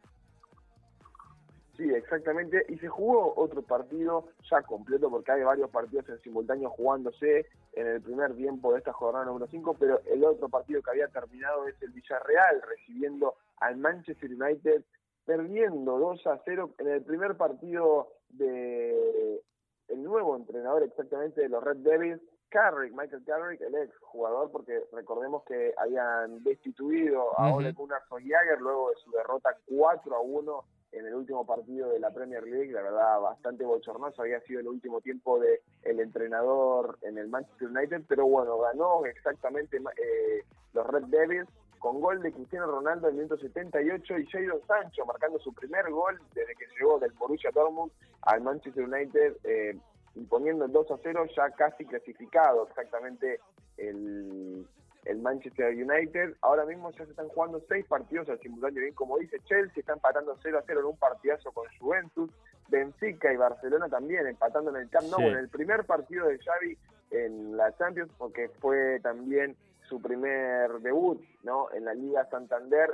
Sí, 1.78 1.88
exactamente. 1.94 2.66
Y 2.68 2.76
se 2.78 2.88
jugó 2.88 3.34
otro 3.36 3.62
partido 3.62 4.24
ya 4.50 4.62
completo, 4.62 5.08
porque 5.08 5.30
hay 5.30 5.44
varios 5.44 5.70
partidos 5.70 6.08
en 6.08 6.20
simultáneo 6.22 6.70
jugándose 6.70 7.46
en 7.72 7.86
el 7.86 8.02
primer 8.02 8.34
tiempo 8.34 8.72
de 8.72 8.78
esta 8.78 8.92
jornada 8.92 9.26
número 9.26 9.46
5, 9.46 9.76
pero 9.78 10.00
el 10.06 10.24
otro 10.24 10.48
partido 10.48 10.82
que 10.82 10.90
había 10.90 11.06
terminado 11.06 11.68
es 11.68 11.80
el 11.80 11.90
Villarreal 11.90 12.62
recibiendo 12.62 13.36
al 13.58 13.76
Manchester 13.76 14.28
United 14.28 14.82
perdiendo 15.24 15.98
2 15.98 16.26
a 16.26 16.40
0 16.44 16.74
en 16.78 16.88
el 16.88 17.02
primer 17.02 17.36
partido 17.36 18.08
de 18.30 19.40
el 19.86 20.02
nuevo 20.02 20.34
entrenador 20.34 20.82
exactamente 20.82 21.42
de 21.42 21.48
los 21.48 21.62
Red 21.62 21.76
Devils, 21.76 22.20
Carrick, 22.48 22.92
Michael 22.92 23.22
Carrick, 23.24 23.60
el 23.60 23.74
ex 23.76 23.96
jugador, 24.00 24.50
porque 24.50 24.82
recordemos 24.92 25.44
que 25.44 25.74
habían 25.76 26.42
destituido 26.42 27.38
a 27.38 27.54
Ole 27.54 27.72
Gunnar 27.72 28.02
Solskjaer 28.08 28.60
luego 28.60 28.90
de 28.90 28.96
su 28.96 29.10
derrota 29.12 29.56
4 29.66 30.16
a 30.16 30.20
1 30.20 30.64
en 30.92 31.06
el 31.06 31.14
último 31.14 31.46
partido 31.46 31.90
de 31.90 32.00
la 32.00 32.10
Premier 32.10 32.42
League, 32.44 32.72
la 32.72 32.82
verdad 32.82 33.20
bastante 33.20 33.64
bochornoso, 33.64 34.22
había 34.22 34.40
sido 34.40 34.60
el 34.60 34.68
último 34.68 35.00
tiempo 35.00 35.38
de 35.38 35.60
el 35.82 36.00
entrenador 36.00 36.98
en 37.02 37.18
el 37.18 37.28
Manchester 37.28 37.68
United, 37.68 38.02
pero 38.08 38.26
bueno, 38.26 38.58
ganó 38.58 39.04
exactamente 39.04 39.76
eh, 39.76 40.44
los 40.72 40.86
Red 40.86 41.04
Devils 41.04 41.48
con 41.78 42.00
gol 42.00 42.20
de 42.22 42.32
Cristiano 42.32 42.66
Ronaldo 42.66 43.08
en 43.08 43.14
el 43.14 43.22
minuto 43.22 43.36
78 43.38 44.18
y 44.18 44.26
Jadon 44.26 44.60
Sancho 44.66 45.06
marcando 45.06 45.38
su 45.38 45.52
primer 45.52 45.88
gol 45.90 46.20
desde 46.34 46.54
que 46.54 46.66
llegó 46.78 46.98
del 46.98 47.12
Borussia 47.12 47.50
Dortmund 47.52 47.92
al 48.22 48.40
Manchester 48.40 48.84
United, 48.84 49.36
eh, 49.44 49.78
imponiendo 50.16 50.64
el 50.64 50.72
2 50.72 50.90
a 50.90 50.98
0, 51.02 51.26
ya 51.36 51.50
casi 51.50 51.84
clasificado 51.84 52.66
exactamente 52.66 53.40
el, 53.76 54.66
el 55.08 55.18
Manchester 55.18 55.74
United. 55.74 56.36
Ahora 56.42 56.64
mismo 56.66 56.90
ya 56.92 57.04
se 57.04 57.10
están 57.10 57.28
jugando 57.28 57.60
seis 57.68 57.84
partidos 57.86 58.28
al 58.28 58.38
simultáneo, 58.40 58.82
bien 58.82 58.94
como 58.94 59.18
dice 59.18 59.38
Chelsea, 59.46 59.80
está 59.80 59.94
empatando 59.94 60.38
0 60.42 60.58
a 60.58 60.62
0 60.66 60.80
en 60.80 60.86
un 60.86 60.96
partidazo 60.96 61.50
con 61.52 61.66
Juventus. 61.80 62.30
Benfica 62.68 63.32
y 63.32 63.36
Barcelona 63.36 63.88
también 63.88 64.26
empatando 64.26 64.70
en 64.70 64.76
el 64.76 64.90
Camp 64.90 65.06
Nou 65.10 65.22
en 65.22 65.38
el 65.38 65.48
primer 65.48 65.84
partido 65.84 66.26
de 66.26 66.38
Xavi 66.38 66.76
en 67.10 67.56
la 67.56 67.74
Champions, 67.78 68.12
porque 68.18 68.50
fue 68.60 69.00
también 69.00 69.56
su 69.88 70.00
primer 70.02 70.70
debut 70.80 71.18
¿no? 71.42 71.72
en 71.72 71.86
la 71.86 71.94
Liga 71.94 72.28
Santander, 72.28 72.90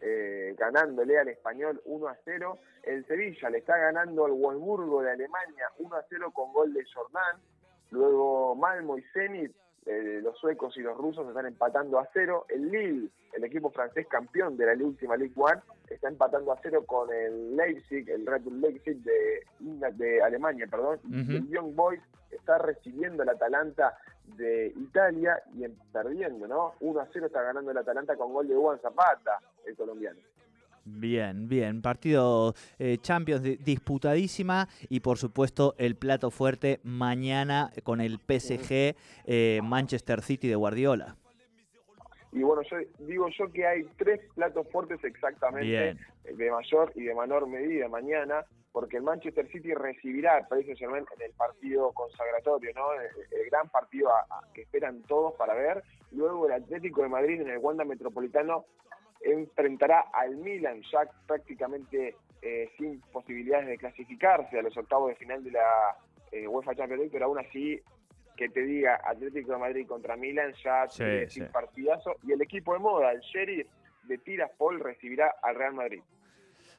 eh, 0.00 0.56
ganándole 0.58 1.16
al 1.16 1.28
español 1.28 1.80
1 1.84 2.08
a 2.08 2.16
0. 2.24 2.58
El 2.82 3.06
Sevilla 3.06 3.50
le 3.50 3.58
está 3.58 3.78
ganando 3.78 4.24
al 4.24 4.32
Wolfsburgo 4.32 5.02
de 5.02 5.12
Alemania 5.12 5.70
1 5.78 5.94
a 5.94 6.04
0 6.08 6.32
con 6.32 6.52
gol 6.52 6.74
de 6.74 6.84
Jordan. 6.92 7.40
Luego 7.92 8.56
Malmo 8.56 8.98
y 8.98 9.02
Zenit, 9.12 9.54
eh, 9.86 10.20
los 10.22 10.38
suecos 10.38 10.76
y 10.76 10.80
los 10.80 10.96
rusos 10.96 11.28
están 11.28 11.46
empatando 11.46 11.98
a 11.98 12.08
0. 12.12 12.46
El 12.48 12.70
Lille, 12.70 13.10
el 13.32 13.44
equipo 13.44 13.70
francés 13.70 14.06
campeón 14.08 14.56
de 14.56 14.66
la 14.66 14.84
última 14.84 15.16
League 15.16 15.34
One, 15.36 15.60
está 15.88 16.08
empatando 16.08 16.52
a 16.52 16.60
0 16.62 16.84
con 16.86 17.12
el 17.12 17.56
Leipzig, 17.56 18.08
el 18.08 18.26
Red 18.26 18.42
Bull 18.42 18.60
Leipzig 18.60 18.96
de, 19.02 19.44
de 19.60 20.22
Alemania, 20.22 20.66
perdón. 20.70 21.00
El 21.12 21.48
Young 21.48 21.74
Boys 21.74 22.00
está 22.30 22.58
recibiendo 22.58 23.22
el 23.22 23.28
Atalanta 23.28 23.96
de 24.36 24.72
Italia 24.76 25.42
y 25.54 25.68
perdiendo, 25.92 26.46
¿no? 26.46 26.74
1 26.80 27.00
a 27.00 27.08
0 27.12 27.26
está 27.26 27.42
ganando 27.42 27.70
el 27.70 27.78
Atalanta 27.78 28.16
con 28.16 28.32
gol 28.32 28.48
de 28.48 28.54
Juan 28.54 28.80
Zapata, 28.80 29.38
el 29.66 29.76
colombiano. 29.76 30.18
Bien, 30.84 31.48
bien. 31.48 31.82
Partido 31.82 32.54
eh, 32.78 32.98
Champions 33.00 33.42
disputadísima 33.64 34.68
y 34.88 35.00
por 35.00 35.18
supuesto 35.18 35.74
el 35.78 35.96
plato 35.96 36.30
fuerte 36.30 36.80
mañana 36.82 37.72
con 37.82 38.00
el 38.00 38.18
PSG 38.18 38.94
eh, 39.24 39.60
Manchester 39.62 40.20
City 40.20 40.48
de 40.48 40.56
Guardiola. 40.56 41.16
Y 42.32 42.42
bueno, 42.42 42.62
yo 42.68 42.76
digo 43.06 43.28
yo 43.38 43.50
que 43.52 43.66
hay 43.66 43.84
tres 43.96 44.20
platos 44.34 44.66
fuertes 44.72 45.02
exactamente, 45.04 45.96
de 46.24 46.50
mayor 46.50 46.92
y 46.96 47.04
de 47.04 47.14
menor 47.14 47.46
medida 47.46 47.88
mañana 47.88 48.44
porque 48.74 48.96
el 48.96 49.04
Manchester 49.04 49.46
City 49.52 49.72
recibirá 49.72 50.34
al 50.34 50.48
Paris 50.48 50.66
en 50.80 50.90
el 50.96 51.30
partido 51.36 51.92
consagratorio, 51.92 52.72
¿no? 52.74 52.92
El, 52.94 53.48
gran 53.48 53.68
partido 53.68 54.10
que 54.52 54.62
esperan 54.62 55.00
todos 55.02 55.32
para 55.34 55.54
ver. 55.54 55.84
Luego 56.10 56.46
el 56.46 56.54
Atlético 56.54 57.02
de 57.02 57.08
Madrid 57.08 57.40
en 57.40 57.50
el 57.50 57.58
Wanda 57.58 57.84
Metropolitano 57.84 58.64
enfrentará 59.24 60.06
al 60.12 60.36
Milan, 60.36 60.82
ya 60.92 61.08
prácticamente 61.26 62.16
eh, 62.42 62.70
sin 62.76 63.00
posibilidades 63.12 63.66
de 63.68 63.78
clasificarse 63.78 64.58
a 64.58 64.62
los 64.62 64.76
octavos 64.76 65.08
de 65.08 65.16
final 65.16 65.42
de 65.42 65.52
la 65.52 65.96
eh, 66.30 66.46
UEFA 66.46 66.74
Champions 66.74 67.00
League, 67.00 67.12
pero 67.12 67.26
aún 67.26 67.38
así 67.38 67.80
que 68.36 68.48
te 68.48 68.62
diga 68.62 69.00
Atlético 69.04 69.52
de 69.52 69.58
Madrid 69.58 69.86
contra 69.86 70.16
Milan 70.16 70.52
ya 70.62 70.88
sin 70.88 71.46
partidazo. 71.48 72.16
Y 72.24 72.32
el 72.32 72.42
equipo 72.42 72.72
de 72.74 72.80
moda, 72.80 73.12
el 73.12 73.20
Sheriff 73.20 73.68
de 74.04 74.18
Tiraspol, 74.18 74.80
recibirá 74.80 75.34
al 75.42 75.54
Real 75.54 75.74
Madrid. 75.74 76.02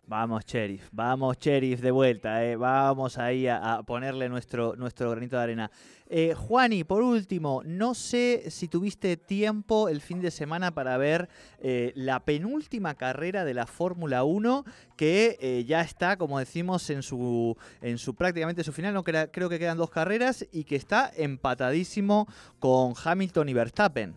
Vamos, 0.08 0.46
Sheriff, 0.46 0.88
vamos, 0.92 1.40
Sheriff, 1.40 1.82
de 1.82 1.90
vuelta, 1.90 2.46
eh. 2.46 2.56
vamos 2.56 3.18
ahí 3.18 3.48
a, 3.48 3.82
ponerle 3.88 4.30
nuestro, 4.30 4.76
nuestro 4.76 5.10
granito 5.10 5.36
de 5.36 5.42
arena. 5.42 5.72
Eh, 6.08 6.36
Juani, 6.36 6.84
por 6.84 7.02
último, 7.02 7.64
no 7.66 7.96
sé 7.96 8.52
si 8.52 8.68
tuviste 8.68 9.18
tiempo 9.18 9.90
el 9.90 10.02
fin 10.02 10.22
de 10.22 10.30
semana 10.30 10.76
para 10.76 10.96
ver 10.98 11.28
eh, 11.58 11.92
la 11.96 12.20
penúltima 12.20 12.94
carrera 12.94 13.46
de 13.46 13.56
la 13.56 13.66
Fórmula 13.66 14.24
1, 14.24 14.64
que 14.96 15.66
ya 15.68 15.82
está, 15.82 16.18
como 16.18 16.38
decimos, 16.38 16.88
en 16.92 17.02
su, 17.02 17.58
en 17.82 17.98
su 17.98 18.14
prácticamente 18.14 18.64
su 18.64 18.74
final, 18.74 18.94
no 18.94 19.04
creo 19.04 19.50
que 19.50 19.58
quedan 19.58 19.78
dos 19.78 19.90
carreras, 19.90 20.48
y 20.52 20.66
que 20.66 20.76
está 20.76 21.12
empatadísimo 21.16 22.28
con 22.60 22.94
Hamilton 23.04 23.50
y 23.50 23.54
Verstappen. 23.56 24.16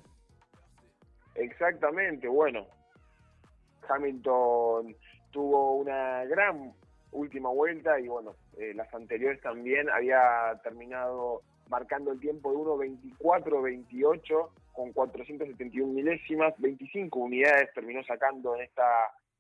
Exactamente, 1.34 2.28
bueno, 2.28 2.66
Hamilton 3.88 4.94
tuvo 5.30 5.76
una 5.76 6.24
gran 6.24 6.72
última 7.12 7.48
vuelta 7.50 7.98
y 8.00 8.08
bueno, 8.08 8.34
eh, 8.58 8.72
las 8.74 8.92
anteriores 8.94 9.40
también 9.40 9.88
había 9.90 10.60
terminado 10.62 11.42
marcando 11.68 12.12
el 12.12 12.20
tiempo 12.20 12.50
de 12.50 12.88
1.24-28 13.18 14.48
con 14.72 14.92
471 14.92 15.92
milésimas, 15.92 16.54
25 16.58 17.18
unidades 17.18 17.72
terminó 17.74 18.02
sacando 18.04 18.54
en 18.54 18.62
esta 18.62 18.84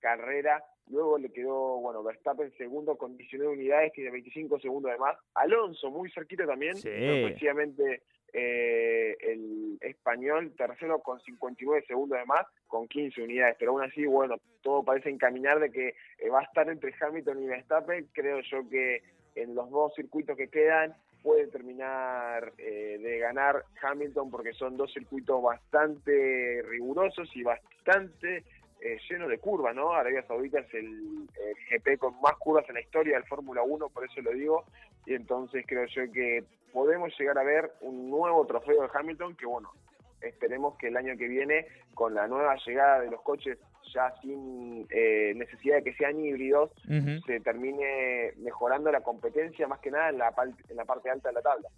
carrera. 0.00 0.64
Luego 0.88 1.18
le 1.18 1.30
quedó, 1.30 1.78
bueno, 1.78 2.02
Verstappen 2.02 2.50
segundo 2.56 2.96
con 2.96 3.16
19 3.16 3.52
unidades, 3.52 3.92
tiene 3.92 4.10
25 4.10 4.58
segundos 4.58 4.90
de 4.90 4.98
más. 4.98 5.16
Alonso 5.34 5.90
muy 5.90 6.10
cerquita 6.10 6.46
también, 6.46 6.76
sí. 6.76 6.88
Eh, 8.32 9.16
el 9.20 9.78
español 9.80 10.52
tercero 10.56 10.98
con 10.98 11.18
59 11.20 11.84
segundos 11.86 12.18
de 12.18 12.26
más, 12.26 12.46
con 12.66 12.86
15 12.86 13.22
unidades, 13.22 13.56
pero 13.58 13.72
aún 13.72 13.82
así, 13.82 14.04
bueno, 14.04 14.36
todo 14.62 14.82
parece 14.82 15.08
encaminar 15.08 15.60
de 15.60 15.70
que 15.70 15.94
eh, 16.18 16.28
va 16.28 16.40
a 16.40 16.44
estar 16.44 16.68
entre 16.68 16.94
Hamilton 17.00 17.42
y 17.42 17.46
Verstappen, 17.46 18.08
creo 18.12 18.40
yo 18.42 18.68
que 18.68 19.02
en 19.34 19.54
los 19.54 19.70
dos 19.70 19.94
circuitos 19.94 20.36
que 20.36 20.48
quedan 20.48 20.94
puede 21.22 21.46
terminar 21.48 22.52
eh, 22.58 22.98
de 23.00 23.18
ganar 23.18 23.64
Hamilton 23.82 24.30
porque 24.30 24.52
son 24.52 24.76
dos 24.76 24.92
circuitos 24.92 25.42
bastante 25.42 26.62
rigurosos 26.62 27.28
y 27.34 27.42
bastante 27.42 28.44
eh, 28.80 28.98
lleno 29.08 29.28
de 29.28 29.38
curvas, 29.38 29.74
¿no? 29.74 29.92
Arabia 29.92 30.22
Saudita 30.26 30.60
es 30.60 30.74
el, 30.74 31.28
GP 31.70 31.98
con 31.98 32.20
más 32.20 32.34
curvas 32.36 32.64
en 32.68 32.74
la 32.74 32.80
historia 32.80 33.14
del 33.14 33.26
Fórmula 33.26 33.62
1, 33.62 33.88
por 33.88 34.04
eso 34.04 34.20
lo 34.22 34.32
digo, 34.32 34.64
y 35.06 35.14
entonces 35.14 35.64
creo 35.66 35.86
yo 35.86 36.10
que 36.12 36.44
podemos 36.72 37.12
llegar 37.18 37.38
a 37.38 37.42
ver 37.42 37.72
un 37.80 38.08
nuevo 38.08 38.46
trofeo 38.46 38.82
de 38.82 38.88
Hamilton 38.92 39.36
que, 39.36 39.46
bueno, 39.46 39.70
esperemos 40.20 40.76
que 40.78 40.88
el 40.88 40.96
año 40.96 41.16
que 41.16 41.28
viene, 41.28 41.66
con 41.94 42.14
la 42.14 42.26
nueva 42.26 42.56
llegada 42.64 43.00
de 43.00 43.10
los 43.10 43.20
coches 43.22 43.58
ya 43.92 44.12
sin 44.20 44.86
eh, 44.90 45.32
necesidad 45.34 45.76
de 45.76 45.84
que 45.84 45.94
sean 45.94 46.20
híbridos, 46.20 46.70
se 47.26 47.40
termine 47.40 48.32
mejorando 48.36 48.92
la 48.92 49.00
competencia 49.00 49.66
más 49.66 49.80
que 49.80 49.90
nada 49.90 50.10
en 50.10 50.18
la, 50.18 50.34
en 50.68 50.76
la 50.76 50.84
parte 50.84 51.10
alta 51.10 51.30
de 51.30 51.34
la 51.34 51.42
tabla. 51.42 51.68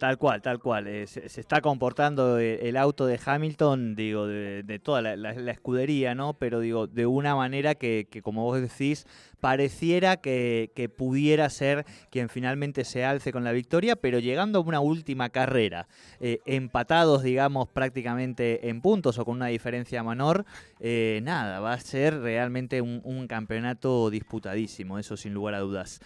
Tal 0.00 0.16
cual, 0.16 0.40
tal 0.40 0.60
cual. 0.60 0.86
Eh, 0.86 1.06
se, 1.06 1.26
está 1.26 1.60
comportando 1.60 2.38
el, 2.38 2.78
auto 2.78 3.04
de 3.04 3.20
Hamilton, 3.22 3.94
digo, 3.94 4.26
de, 4.26 4.80
toda 4.82 5.02
la, 5.02 5.30
escudería, 5.52 6.14
¿no? 6.14 6.32
Pero 6.32 6.60
digo, 6.60 6.86
de 6.86 7.04
una 7.04 7.36
manera 7.36 7.74
que, 7.74 8.08
como 8.22 8.44
vos 8.44 8.62
decís, 8.62 9.06
pareciera 9.40 10.16
que, 10.16 10.90
pudiera 10.96 11.50
ser 11.50 11.84
quien 12.08 12.30
finalmente 12.30 12.84
se 12.84 13.04
alce 13.04 13.30
con 13.30 13.44
la 13.44 13.52
victoria, 13.52 13.94
pero 13.94 14.20
llegando 14.20 14.60
a 14.60 14.62
una 14.62 14.80
última 14.80 15.28
carrera, 15.28 15.86
eh, 16.18 16.38
empatados, 16.46 17.22
digamos, 17.22 17.68
prácticamente 17.68 18.70
en 18.70 18.80
puntos 18.80 19.18
o 19.18 19.26
con 19.26 19.36
una 19.36 19.48
diferencia 19.48 20.02
menor, 20.02 20.46
eh, 20.80 21.20
nada, 21.24 21.60
va 21.60 21.74
a 21.74 21.78
ser 21.78 22.18
realmente 22.20 22.80
un 22.80 23.26
campeonato 23.28 24.08
disputadísimo, 24.08 24.98
eso 24.98 25.18
sin 25.18 25.34
lugar 25.34 25.52
a 25.52 25.58
dudas. 25.58 26.00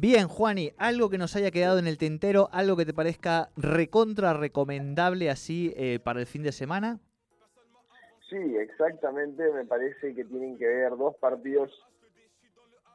Bien, 0.00 0.28
Juani, 0.28 0.70
algo 0.78 1.10
que 1.10 1.18
nos 1.18 1.34
haya 1.34 1.50
quedado 1.50 1.80
en 1.80 1.88
el 1.88 1.98
tintero, 1.98 2.48
algo 2.52 2.76
que 2.76 2.86
te 2.86 2.94
parezca 2.94 3.48
recontra 3.56 4.32
recomendable 4.32 5.28
así 5.28 5.74
eh, 5.76 5.98
para 5.98 6.20
el 6.20 6.26
fin 6.26 6.44
de 6.44 6.52
semana. 6.52 7.00
Sí, 8.30 8.36
exactamente. 8.58 9.50
Me 9.52 9.64
parece 9.64 10.14
que 10.14 10.24
tienen 10.24 10.56
que 10.56 10.68
ver 10.68 10.96
dos 10.96 11.16
partidos, 11.16 11.72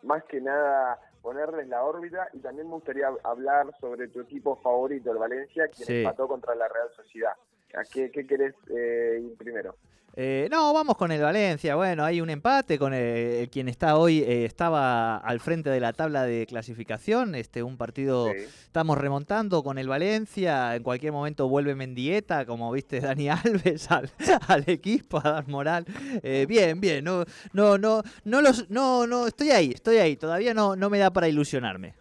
más 0.01 0.23
que 0.23 0.39
nada 0.39 0.97
ponerles 1.21 1.67
la 1.67 1.83
órbita 1.83 2.29
y 2.31 2.39
también 2.39 2.67
me 2.67 2.75
gustaría 2.75 3.09
hablar 3.23 3.67
sobre 3.81 4.07
tu 4.07 4.21
equipo 4.21 4.55
favorito, 4.61 5.11
el 5.11 5.17
Valencia, 5.17 5.67
quien 5.67 5.97
empató 5.97 6.29
contra 6.29 6.55
la 6.55 6.69
Real 6.69 6.89
Sociedad. 6.95 7.33
¿A 7.73 7.83
qué, 7.83 8.11
qué 8.11 8.25
querés 8.25 8.53
eh, 8.69 9.21
ir 9.23 9.35
primero? 9.37 9.75
Eh, 10.15 10.47
no, 10.51 10.71
vamos 10.73 10.95
con 10.95 11.11
el 11.11 11.21
Valencia. 11.21 11.75
Bueno, 11.75 12.03
hay 12.05 12.21
un 12.21 12.29
empate 12.29 12.77
con 12.77 12.93
el, 12.93 13.49
quien 13.49 13.67
está 13.67 13.97
hoy, 13.97 14.19
eh, 14.19 14.45
estaba 14.45 15.17
al 15.17 15.39
frente 15.39 15.71
de 15.71 15.79
la 15.79 15.91
tabla 15.91 16.23
de 16.23 16.45
clasificación. 16.45 17.33
Este, 17.33 17.63
un 17.63 17.77
partido, 17.77 18.29
estamos 18.31 18.97
remontando 18.99 19.63
con 19.63 19.79
el 19.79 19.87
Valencia. 19.87 20.75
En 20.75 20.83
cualquier 20.83 21.13
momento 21.13 21.49
vuelve 21.49 21.73
Mendieta, 21.73 22.45
como 22.45 22.71
viste 22.71 22.99
Dani 23.01 23.29
Alves, 23.29 23.89
al, 23.89 24.11
al 24.47 24.63
equipo 24.67 25.17
a 25.17 25.31
dar 25.31 25.47
moral. 25.47 25.85
Eh, 26.21 26.45
bien, 26.47 26.79
bien. 26.79 27.03
No, 27.03 27.25
no, 27.53 27.79
no, 27.79 28.03
no 28.23 28.41
los, 28.41 28.69
no, 28.69 29.07
no, 29.07 29.25
estoy 29.25 29.49
ahí, 29.49 29.71
estoy 29.73 29.97
ahí. 29.97 30.15
Todavía 30.15 30.53
no, 30.53 30.75
no 30.75 30.91
me 30.91 30.99
da 30.99 31.11
para 31.11 31.27
ilusionarme. 31.27 31.95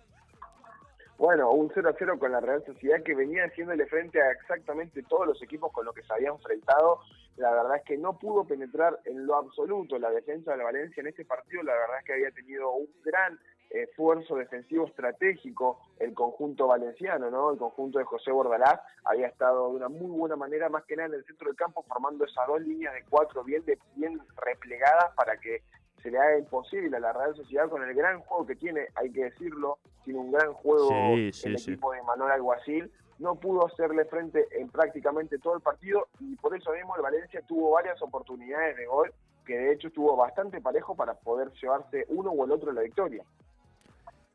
Bueno, 1.23 1.53
un 1.53 1.71
0 1.73 1.89
a 1.89 1.95
0 1.97 2.19
con 2.19 2.33
la 2.33 2.41
Real 2.41 2.65
Sociedad 2.67 3.01
que 3.05 3.15
venía 3.15 3.45
haciéndole 3.45 3.87
frente 3.87 4.21
a 4.21 4.33
exactamente 4.33 5.05
todos 5.05 5.29
los 5.29 5.41
equipos 5.41 5.71
con 5.71 5.85
los 5.85 5.95
que 5.95 6.03
se 6.03 6.13
había 6.13 6.31
enfrentado. 6.31 6.99
La 7.37 7.53
verdad 7.53 7.77
es 7.77 7.85
que 7.85 7.97
no 7.97 8.19
pudo 8.19 8.45
penetrar 8.45 8.99
en 9.05 9.25
lo 9.25 9.37
absoluto 9.37 10.01
la 10.01 10.11
defensa 10.11 10.51
de 10.51 10.57
la 10.57 10.65
Valencia 10.65 11.01
en 11.01 11.07
este 11.07 11.25
partido. 11.25 11.63
La 11.63 11.75
verdad 11.75 11.99
es 12.01 12.05
que 12.07 12.13
había 12.15 12.33
tenido 12.33 12.73
un 12.73 12.89
gran 13.05 13.39
esfuerzo 13.71 14.35
defensivo 14.35 14.89
estratégico 14.89 15.79
el 16.01 16.13
conjunto 16.13 16.67
valenciano, 16.67 17.31
¿no? 17.31 17.53
El 17.53 17.59
conjunto 17.59 18.01
de 18.01 18.05
José 18.05 18.33
Bordalás 18.33 18.81
había 19.05 19.29
estado 19.29 19.69
de 19.69 19.77
una 19.77 19.89
muy 19.89 20.11
buena 20.11 20.35
manera, 20.35 20.71
más 20.71 20.83
que 20.87 20.97
nada 20.97 21.11
en 21.11 21.15
el 21.15 21.25
centro 21.25 21.47
del 21.47 21.57
campo, 21.57 21.85
formando 21.85 22.25
esas 22.25 22.49
dos 22.49 22.61
líneas 22.63 22.95
de 22.95 23.05
cuatro 23.09 23.45
bien, 23.45 23.65
de, 23.65 23.79
bien 23.95 24.21
replegadas 24.45 25.15
para 25.15 25.37
que 25.37 25.63
se 26.03 26.11
le 26.11 26.19
haga 26.19 26.39
imposible 26.39 26.97
a 26.97 27.01
la 27.01 27.13
Real 27.13 27.35
Sociedad 27.37 27.69
con 27.69 27.83
el 27.83 27.95
gran 27.95 28.21
juego 28.21 28.47
que 28.47 28.57
tiene, 28.57 28.89
hay 28.95 29.11
que 29.11 29.25
decirlo, 29.25 29.79
tiene 30.05 30.19
un 30.19 30.33
gran 30.33 30.53
juego 30.53 30.91
el 31.15 31.57
equipo 31.57 31.93
de 31.93 32.03
Manuel 32.03 32.33
Alguacil, 32.33 32.91
no 33.19 33.37
pudo 33.37 33.67
hacerle 33.67 34.05
frente 34.07 34.47
en 34.59 34.69
prácticamente 34.69 35.39
todo 35.39 35.55
el 35.55 35.61
partido 35.61 36.09
y 36.19 36.35
por 36.37 36.57
eso 36.57 36.73
mismo 36.73 36.97
el 36.97 37.03
Valencia 37.03 37.41
tuvo 37.47 37.71
varias 37.71 38.03
oportunidades 38.03 38.77
de 38.77 38.87
gol 38.87 39.13
que 39.47 39.57
de 39.57 39.73
hecho 39.73 39.89
estuvo 39.89 40.17
bastante 40.17 40.61
parejo 40.61 40.95
para 40.95 41.15
poder 41.15 41.51
llevarse 41.61 42.05
uno 42.09 42.31
o 42.31 42.45
el 42.45 42.51
otro 42.51 42.73
la 42.73 42.83
victoria. 42.83 43.25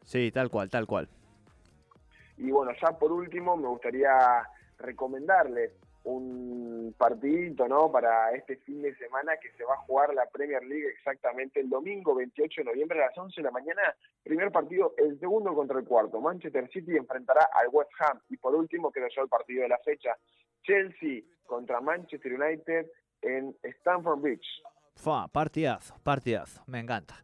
Sí, 0.04 0.32
tal 0.32 0.50
cual, 0.50 0.70
tal 0.70 0.88
cual. 0.88 1.10
Y 2.38 2.52
bueno, 2.52 2.72
ya 2.82 2.98
por 2.98 3.12
último 3.12 3.58
me 3.58 3.68
gustaría 3.68 4.10
recomendarles 4.78 5.72
un 6.08 6.96
partidito, 6.98 7.68
¿no? 7.68 7.92
Para 7.92 8.32
este 8.32 8.56
fin 8.58 8.82
de 8.82 8.96
semana 8.96 9.36
que 9.38 9.52
se 9.52 9.66
va 9.66 9.74
a 9.74 9.84
jugar 9.86 10.14
la 10.14 10.26
Premier 10.28 10.64
League 10.64 10.88
exactamente 10.88 11.60
el 11.60 11.70
domingo 11.70 12.16
28 12.16 12.62
de 12.62 12.66
noviembre 12.66 13.04
a 13.04 13.08
las 13.08 13.18
11 13.18 13.42
de 13.42 13.44
la 13.44 13.52
mañana. 13.52 13.82
Primer 14.24 14.50
partido, 14.52 14.94
el 14.98 15.20
segundo 15.20 15.54
contra 15.54 15.78
el 15.78 15.86
cuarto. 15.86 16.22
Manchester 16.22 16.70
City 16.72 16.96
enfrentará 16.96 17.50
al 17.54 17.68
West 17.72 17.92
Ham. 18.00 18.22
Y 18.30 18.38
por 18.38 18.56
último, 18.56 18.90
quedó 18.90 19.08
yo 19.14 19.24
el 19.24 19.28
partido 19.28 19.64
de 19.64 19.70
la 19.70 19.80
fecha. 19.80 20.16
Chelsea 20.64 21.24
contra 21.46 21.82
Manchester 21.82 22.34
United 22.34 22.88
en 23.22 23.54
Stamford 23.64 24.22
Beach. 24.22 24.48
Fa, 24.98 25.28
partidazo, 25.28 25.96
partidazo. 26.04 26.64
Me 26.68 26.80
encanta. 26.80 27.16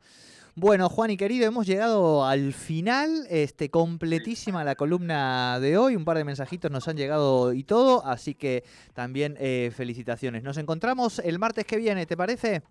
Bueno, 0.56 0.88
Juan 0.88 1.10
y 1.10 1.18
querido, 1.18 1.48
hemos 1.48 1.66
llegado 1.66 2.24
al 2.26 2.54
final, 2.54 3.26
este, 3.30 3.72
completísima 3.72 4.64
la 4.64 4.76
columna 4.76 5.60
de 5.60 5.80
hoy, 5.80 5.96
un 5.96 6.06
par 6.06 6.16
de 6.16 6.24
mensajitos 6.24 6.70
nos 6.70 6.88
han 6.88 6.96
llegado 6.96 7.54
y 7.54 7.64
todo, 7.64 8.06
así 8.06 8.36
que 8.36 8.64
también 8.94 9.36
eh, 9.40 9.72
felicitaciones. 9.76 10.44
Nos 10.44 10.58
encontramos 10.58 11.18
el 11.18 11.40
martes 11.40 11.66
que 11.66 11.78
viene, 11.78 12.06
¿te 12.06 12.16
parece? 12.16 12.62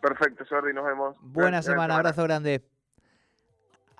Perfecto, 0.00 0.44
Jordi, 0.48 0.72
nos 0.72 0.86
vemos. 0.86 1.16
Buena 1.20 1.60
semana, 1.60 1.96
abrazo 1.96 2.22
grande. 2.22 2.64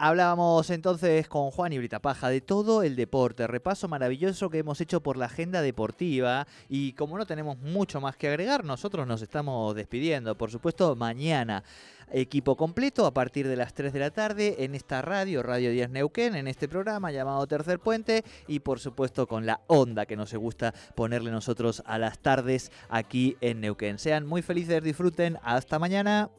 Hablábamos 0.01 0.71
entonces 0.71 1.27
con 1.27 1.51
Juan 1.51 1.73
y 1.73 1.89
Paja 1.89 2.29
de 2.29 2.41
todo 2.41 2.85
el 2.85 2.95
deporte, 2.95 3.49
repaso 3.49 3.89
maravilloso 3.89 4.49
que 4.49 4.59
hemos 4.59 4.81
hecho 4.81 5.03
por 5.03 5.17
la 5.17 5.27
agenda 5.27 5.61
deportiva 5.61 6.47
y 6.69 6.93
como 6.93 7.19
no 7.19 7.27
tenemos 7.27 7.59
mucho 7.59 8.01
más 8.01 8.17
que 8.17 8.29
agregar, 8.29 8.65
nosotros 8.65 9.09
nos 9.09 9.23
estamos 9.23 9.75
despidiendo. 9.75 10.39
Por 10.39 10.53
supuesto, 10.53 10.95
mañana 10.95 11.65
equipo 12.13 12.57
completo 12.57 13.07
a 13.07 13.13
partir 13.13 13.49
de 13.49 13.57
las 13.57 13.75
3 13.75 13.93
de 13.93 13.99
la 13.99 14.13
tarde 14.13 14.57
en 14.61 14.77
esta 14.77 15.03
radio, 15.03 15.43
Radio 15.43 15.73
Díaz 15.73 15.91
Neuquén, 15.91 16.37
en 16.37 16.47
este 16.47 16.69
programa 16.69 17.11
llamado 17.11 17.45
Tercer 17.49 17.81
Puente 17.81 18.25
y 18.47 18.61
por 18.61 18.79
supuesto 18.79 19.27
con 19.27 19.47
la 19.47 19.63
onda 19.67 20.07
que 20.07 20.15
nos 20.15 20.33
gusta 20.33 20.73
ponerle 20.95 21.33
nosotros 21.33 21.83
a 21.87 21.99
las 21.99 22.21
tardes 22.21 22.71
aquí 22.89 23.37
en 23.41 23.61
Neuquén. 23.61 23.99
Sean 23.99 24.27
muy 24.27 24.43
felices, 24.43 24.81
disfruten, 24.81 25.39
hasta 25.43 25.81
mañana. 25.81 26.31